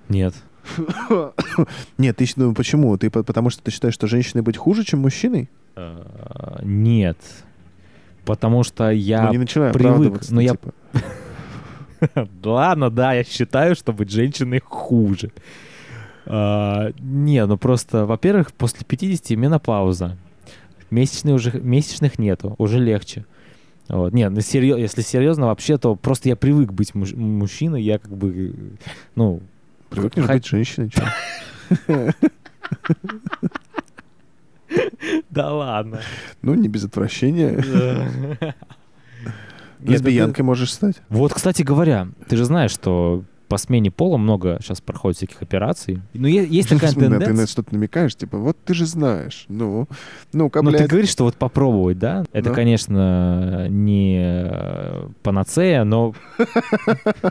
Нет. 0.08 0.34
Нет, 1.98 2.16
ты 2.16 2.26
ну, 2.36 2.54
почему? 2.54 2.96
Ты 2.98 3.10
по- 3.10 3.22
потому 3.22 3.50
что 3.50 3.62
ты 3.62 3.70
считаешь, 3.70 3.94
что 3.94 4.06
женщиной 4.06 4.42
быть 4.42 4.56
хуже, 4.56 4.84
чем 4.84 5.00
мужчиной? 5.00 5.48
А, 5.76 6.60
Нет. 6.62 7.18
Потому 8.24 8.62
что 8.62 8.90
я... 8.90 9.24
ну, 9.24 9.32
не 9.32 9.38
начинай 9.38 9.72
привык, 9.72 9.90
оправдываться, 9.92 10.34
но 10.34 10.40
я- 10.42 10.50
типа. 10.52 10.72
Ладно, 12.44 12.90
да, 12.90 13.12
я 13.14 13.24
считаю, 13.24 13.74
что 13.74 13.92
быть 13.92 14.10
женщиной 14.10 14.60
хуже. 14.64 15.30
А, 16.26 16.90
не, 17.00 17.44
ну 17.46 17.56
просто, 17.56 18.06
во-первых, 18.06 18.52
после 18.52 18.84
50 18.86 19.30
менопауза. 19.36 20.16
Месячные 20.90 21.34
уже, 21.34 21.52
месячных 21.60 22.18
нету, 22.18 22.54
уже 22.58 22.78
легче. 22.78 23.24
Вот. 23.88 24.12
Нет, 24.12 24.30
ну, 24.32 24.40
серьё- 24.40 24.76
если 24.76 25.02
серьезно, 25.02 25.46
вообще, 25.46 25.78
то 25.78 25.94
просто 25.96 26.28
я 26.28 26.36
привык 26.36 26.72
быть 26.72 26.94
муж- 26.94 27.14
мужчиной, 27.14 27.82
я 27.82 27.98
как 27.98 28.14
бы, 28.16 28.54
ну... 29.14 29.40
Привыкнешь 29.90 30.26
хот- 30.26 30.34
быть 30.34 30.46
женщиной, 30.46 30.90
чё? 30.90 31.02
Да 35.30 35.52
ладно. 35.52 36.00
Ну, 36.42 36.54
не 36.54 36.68
без 36.68 36.84
отвращения. 36.84 37.62
Лесбиянкой 39.80 40.44
можешь 40.44 40.72
стать. 40.72 40.96
Вот, 41.08 41.32
кстати 41.32 41.62
говоря, 41.62 42.08
ты 42.28 42.36
же 42.36 42.44
знаешь, 42.44 42.70
что 42.70 43.24
по 43.48 43.56
смене 43.56 43.90
пола 43.90 44.18
много 44.18 44.58
сейчас 44.60 44.80
проходит 44.80 45.16
всяких 45.18 45.40
операций. 45.42 46.00
Ну, 46.14 46.28
е- 46.28 46.46
есть 46.46 46.68
такая 46.68 46.92
Да, 46.92 47.00
Ты 47.00 47.08
на 47.08 47.18
тенденция. 47.18 47.46
что-то 47.46 47.74
намекаешь, 47.74 48.14
типа, 48.14 48.36
вот 48.38 48.56
ты 48.64 48.74
же 48.74 48.84
знаешь. 48.86 49.46
Ну, 49.48 49.88
Ну, 50.32 50.50
ты 50.50 50.60
блядь. 50.62 50.88
говоришь, 50.88 51.08
что 51.10 51.24
вот 51.24 51.36
попробовать, 51.36 51.98
да? 51.98 52.24
Это, 52.32 52.50
конечно, 52.52 53.66
не 53.68 54.18
э, 54.22 55.08
панацея, 55.22 55.84
но... 55.84 56.14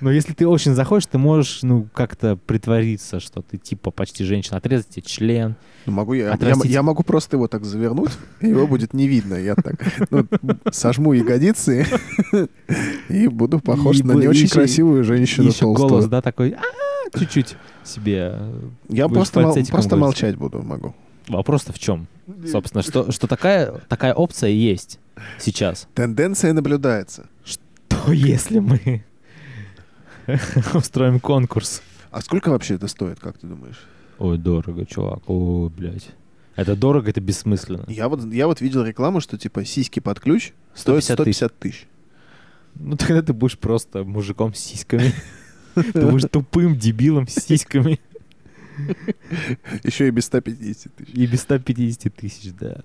Но 0.00 0.10
если 0.10 0.32
ты 0.32 0.46
очень 0.46 0.74
захочешь, 0.74 1.06
ты 1.06 1.18
можешь, 1.18 1.62
ну, 1.62 1.86
как-то 1.94 2.36
притвориться, 2.36 3.20
что 3.20 3.42
ты 3.42 3.56
типа 3.56 3.90
почти 3.90 4.24
женщина, 4.24 4.58
отрезать 4.58 4.88
тебе 4.88 5.02
член. 5.02 5.56
Ну, 5.86 5.92
могу 5.92 6.14
я, 6.14 6.26
я, 6.26 6.32
Отрастить. 6.32 6.70
я 6.70 6.82
могу 6.82 7.02
просто 7.04 7.36
его 7.36 7.46
так 7.48 7.64
завернуть, 7.64 8.10
его 8.40 8.66
будет 8.66 8.92
не 8.92 9.06
видно. 9.08 9.34
Я 9.34 9.54
так 9.54 9.76
ну, 10.10 10.26
сожму 10.72 11.12
ягодицы 11.12 11.86
и 13.08 13.28
буду 13.28 13.60
похож 13.60 14.00
И 14.00 14.02
на 14.02 14.12
не 14.12 14.26
очень 14.28 14.44
еще- 14.44 14.54
красивую 14.96 15.02
И 15.02 15.06
женщину 15.26 15.48
еще 15.48 15.64
голос, 15.66 15.80
толстую. 15.80 16.08
да, 16.08 16.22
такой, 16.22 16.50
«А-а-а», 16.50 17.18
чуть-чуть 17.18 17.56
себе. 17.84 18.32
э, 18.34 18.60
Я 18.88 19.08
просто, 19.08 19.40
мол- 19.40 19.54
просто 19.70 19.96
молчать 19.96 20.36
буду, 20.36 20.62
могу. 20.62 20.94
Вопрос-то 21.28 21.72
в 21.72 21.78
чем? 21.78 22.06
Собственно, 22.50 22.82
что, 22.82 23.10
что 23.12 23.26
такая, 23.26 23.72
такая 23.88 24.14
опция 24.14 24.50
есть 24.50 24.98
сейчас. 25.38 25.88
Тенденция 25.94 26.52
наблюдается. 26.52 27.26
То 27.88 28.12
если 28.12 28.58
мы 28.60 29.04
устроим 30.74 31.20
конкурс. 31.20 31.82
А 32.10 32.20
сколько 32.20 32.50
вообще 32.50 32.74
это 32.74 32.88
стоит, 32.88 33.18
как 33.20 33.38
ты 33.38 33.46
думаешь? 33.46 33.80
Ой, 34.18 34.38
дорого, 34.38 34.86
чувак. 34.86 35.28
Ой, 35.28 35.68
блядь. 35.70 36.08
Это 36.54 36.74
дорого, 36.74 37.10
это 37.10 37.20
бессмысленно. 37.20 37.84
Я 37.88 38.08
вот, 38.08 38.24
я 38.32 38.46
вот 38.46 38.60
видел 38.60 38.82
рекламу, 38.84 39.20
что 39.20 39.36
типа 39.36 39.64
сиськи 39.64 40.00
под 40.00 40.20
ключ 40.20 40.52
стоят 40.74 41.04
150 41.04 41.58
тысяч. 41.58 41.86
150 42.76 42.78
тысяч. 42.78 42.80
Ну 42.80 42.96
тогда 42.96 43.22
ты 43.22 43.32
будешь 43.32 43.58
просто 43.58 44.04
мужиком 44.04 44.54
с 44.54 44.58
сиськами. 44.58 45.12
Ты 45.74 46.06
будешь 46.06 46.28
тупым 46.30 46.76
дебилом 46.76 47.26
с 47.28 47.34
сиськами. 47.34 47.98
Еще 49.84 50.08
и 50.08 50.10
без 50.10 50.24
150 50.26 50.94
тысяч. 50.94 51.10
И 51.14 51.26
без 51.26 51.40
150 51.42 52.14
тысяч, 52.14 52.52
да. 52.58 52.76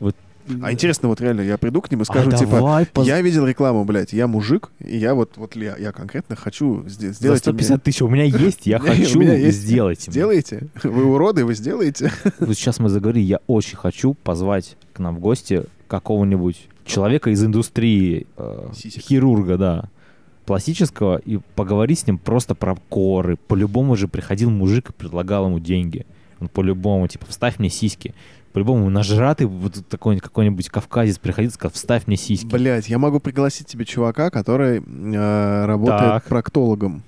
Вот. 0.00 0.14
А 0.62 0.70
интересно, 0.72 1.08
вот 1.08 1.20
реально, 1.20 1.40
я 1.40 1.58
приду 1.58 1.80
к 1.82 1.90
ним 1.90 2.02
и 2.02 2.04
скажу, 2.04 2.30
а 2.30 2.36
типа, 2.36 2.50
давай 2.52 2.86
поз- 2.86 3.04
я 3.06 3.20
видел 3.20 3.44
рекламу, 3.46 3.84
блядь, 3.84 4.12
я 4.12 4.28
мужик, 4.28 4.70
и 4.78 4.96
я 4.96 5.14
вот, 5.16 5.36
вот 5.38 5.56
я, 5.56 5.76
я 5.76 5.90
конкретно 5.90 6.36
хочу 6.36 6.84
сде- 6.84 7.08
За 7.08 7.14
сделать... 7.14 7.44
мне- 7.46 7.52
150 7.64 7.82
тысяч 7.82 8.02
у 8.02 8.08
меня 8.08 8.22
есть, 8.24 8.64
я 8.64 8.78
хочу 8.78 9.22
сделать. 9.50 10.06
мне. 10.06 10.12
Сделаете? 10.12 10.68
Вы 10.84 11.04
уроды, 11.04 11.44
вы 11.44 11.54
сделаете? 11.56 12.12
Вот 12.38 12.54
сейчас 12.54 12.78
мы 12.78 12.90
заговорили, 12.90 13.24
я 13.24 13.40
очень 13.48 13.76
хочу 13.76 14.14
позвать 14.14 14.76
к 14.92 15.00
нам 15.00 15.16
в 15.16 15.18
гости 15.18 15.64
какого-нибудь 15.88 16.68
человека 16.86 17.30
из 17.30 17.44
индустрии, 17.44 18.26
э, 18.36 18.68
Сисек. 18.74 19.02
хирурга, 19.02 19.56
да. 19.58 19.90
пластического 20.46 21.16
и 21.18 21.38
поговорить 21.56 21.98
с 21.98 22.06
ним 22.06 22.18
просто 22.18 22.54
про 22.54 22.76
коры. 22.88 23.36
По-любому 23.48 23.96
же 23.96 24.06
приходил 24.06 24.48
мужик 24.48 24.90
и 24.90 24.92
предлагал 24.92 25.46
ему 25.46 25.58
деньги. 25.58 26.06
Он 26.38 26.48
по-любому, 26.48 27.08
типа, 27.08 27.26
вставь 27.28 27.58
мне 27.58 27.68
сиськи. 27.68 28.14
По-любому 28.52 28.88
нажратый 28.88 29.46
вот 29.48 29.84
такой 29.88 30.18
какой-нибудь 30.18 30.68
кавказец 30.68 31.18
приходил 31.18 31.50
и 31.50 31.52
сказал, 31.52 31.72
вставь 31.74 32.06
мне 32.06 32.16
сиськи. 32.16 32.46
Блять, 32.46 32.88
я 32.88 32.98
могу 32.98 33.18
пригласить 33.20 33.66
тебе 33.66 33.84
чувака, 33.84 34.30
который 34.30 34.78
э, 34.78 35.64
работает 35.66 36.00
Так. 36.00 36.24
проктологом. 36.24 37.02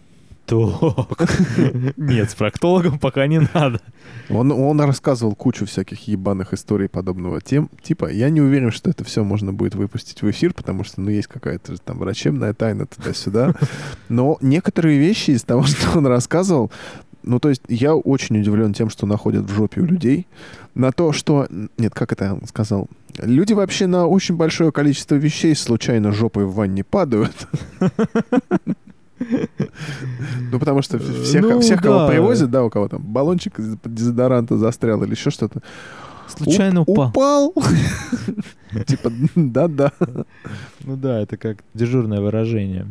Так. 0.49 1.39
Нет, 1.99 2.31
с 2.31 2.35
проктологом 2.35 2.99
пока 2.99 3.27
не 3.27 3.41
надо. 3.53 3.83
Он, 4.31 4.51
он 4.51 4.81
рассказывал 4.81 5.35
кучу 5.35 5.67
всяких 5.67 6.09
ебаных 6.09 6.55
историй 6.55 6.89
подобного 6.89 7.43
тем. 7.43 7.69
Типа, 7.83 8.11
я 8.11 8.31
не 8.31 8.41
уверен, 8.41 8.71
что 8.71 8.89
это 8.89 9.05
все 9.05 9.25
можно 9.25 9.53
будет 9.53 9.75
выпустить 9.75 10.23
в 10.23 10.31
эфир, 10.31 10.55
потому 10.55 10.85
что, 10.85 11.03
ну, 11.03 11.11
есть 11.11 11.29
какая-то 11.29 11.77
там 11.77 11.99
врачебная 11.99 12.55
тайна 12.55 12.87
туда-сюда. 12.87 13.55
Но 14.09 14.39
некоторые 14.41 14.99
вещи 14.99 15.33
из 15.33 15.43
того, 15.43 15.63
что 15.65 15.99
он 15.99 16.07
рассказывал, 16.07 16.71
ну, 17.23 17.39
то 17.41 17.51
есть 17.51 17.63
я 17.69 17.95
очень 17.95 18.41
удивлен 18.41 18.73
тем, 18.73 18.89
что 18.89 19.05
находят 19.05 19.45
в 19.45 19.55
жопе 19.55 19.83
у 19.83 19.85
людей. 19.85 20.27
На 20.75 20.93
то, 20.93 21.13
что... 21.13 21.47
Нет, 21.77 21.93
как 21.93 22.13
это 22.13 22.33
он 22.33 22.47
сказал? 22.47 22.89
Люди 23.19 23.53
вообще 23.53 23.87
на 23.87 24.07
очень 24.07 24.37
большое 24.37 24.73
количество 24.73 25.17
вещей 25.17 25.55
случайно 25.55 26.13
жопой 26.13 26.47
в 26.47 26.55
ванне 26.55 26.85
падают. 26.85 27.49
Ну, 30.51 30.59
потому 30.59 30.83
что 30.83 30.99
всех, 30.99 31.43
Ну, 31.43 31.61
всех 31.61 31.83
кого 31.83 31.99
да. 32.01 32.09
привозят, 32.09 32.51
да, 32.51 32.65
у 32.65 32.71
кого 32.71 32.89
там 32.89 33.03
баллончик 33.03 33.55
дезодоранта 33.85 34.57
застрял 34.57 35.03
или 35.03 35.13
еще 35.13 35.31
что-то. 35.31 35.61
Случайно 36.27 36.81
Уп- 36.81 36.91
упал. 36.91 37.53
Упал. 37.55 37.65
Типа, 38.87 39.11
да-да. 39.35 39.93
Ну 40.85 40.97
да, 40.97 41.21
это 41.21 41.37
как 41.37 41.65
дежурное 41.75 42.21
выражение. 42.21 42.87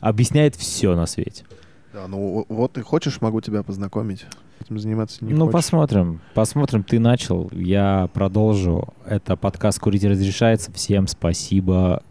Объясняет 0.00 0.54
все 0.56 0.94
на 0.96 1.06
свете. 1.06 1.44
Да, 1.92 2.06
ну 2.08 2.46
вот 2.48 2.72
ты 2.72 2.82
хочешь, 2.82 3.20
могу 3.20 3.40
тебя 3.40 3.62
познакомить. 3.62 4.26
Этим 4.60 4.78
заниматься 4.78 5.24
не 5.24 5.32
ну, 5.34 5.46
хочешь. 5.46 5.52
посмотрим. 5.52 6.20
Посмотрим. 6.34 6.82
Ты 6.82 6.98
начал, 6.98 7.48
я 7.52 8.08
продолжу. 8.12 8.88
Это 9.06 9.36
подкаст 9.36 9.78
«Курить 9.80 10.04
разрешается». 10.04 10.72
Всем 10.72 11.06
спасибо. 11.06 12.02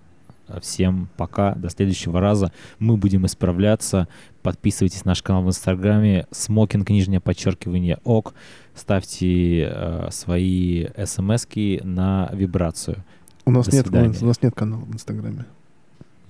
Всем 0.62 1.10
пока. 1.18 1.56
До 1.56 1.70
следующего 1.70 2.20
раза. 2.20 2.52
Мы 2.80 2.98
будем 2.98 3.26
исправляться. 3.26 4.08
Подписывайтесь 4.42 5.06
на 5.06 5.12
наш 5.12 5.22
канал 5.22 5.44
в 5.44 5.48
Инстаграме. 5.48 6.28
Смокинг, 6.32 6.90
нижнее 6.90 7.20
подчеркивание, 7.20 8.00
ок. 8.04 8.34
Ставьте 8.76 9.70
э, 9.72 10.10
свои 10.12 10.88
смски 11.06 11.82
на 11.84 12.30
вибрацию. 12.34 13.04
У 13.46 13.52
нас, 13.52 13.66
До 13.68 13.76
нет, 13.76 13.86
у, 13.86 13.90
свидания. 13.90 14.08
нас, 14.10 14.22
у 14.22 14.26
нас 14.26 14.42
нет 14.42 14.54
канала 14.56 14.82
в 14.82 14.94
Инстаграме. 14.94 15.46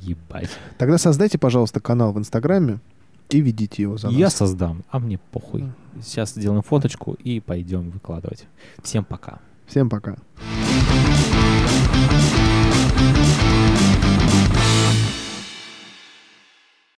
Ебать. 0.02 0.50
Тогда 0.78 0.98
создайте, 0.98 1.38
пожалуйста, 1.38 1.80
канал 1.80 2.14
в 2.14 2.20
Инстаграме 2.20 2.80
и 3.30 3.42
ведите 3.42 3.82
его 3.82 3.98
за 3.98 4.08
нас. 4.08 4.16
Я 4.16 4.30
создам, 4.30 4.84
а 4.90 5.00
мне 5.00 5.20
похуй. 5.32 5.66
Сейчас 6.02 6.32
сделаем 6.32 6.62
фоточку 6.62 7.14
и 7.14 7.40
пойдем 7.40 7.90
выкладывать. 7.90 8.46
Всем 8.84 9.04
пока. 9.04 9.40
Всем 9.66 9.90
пока. 9.90 10.18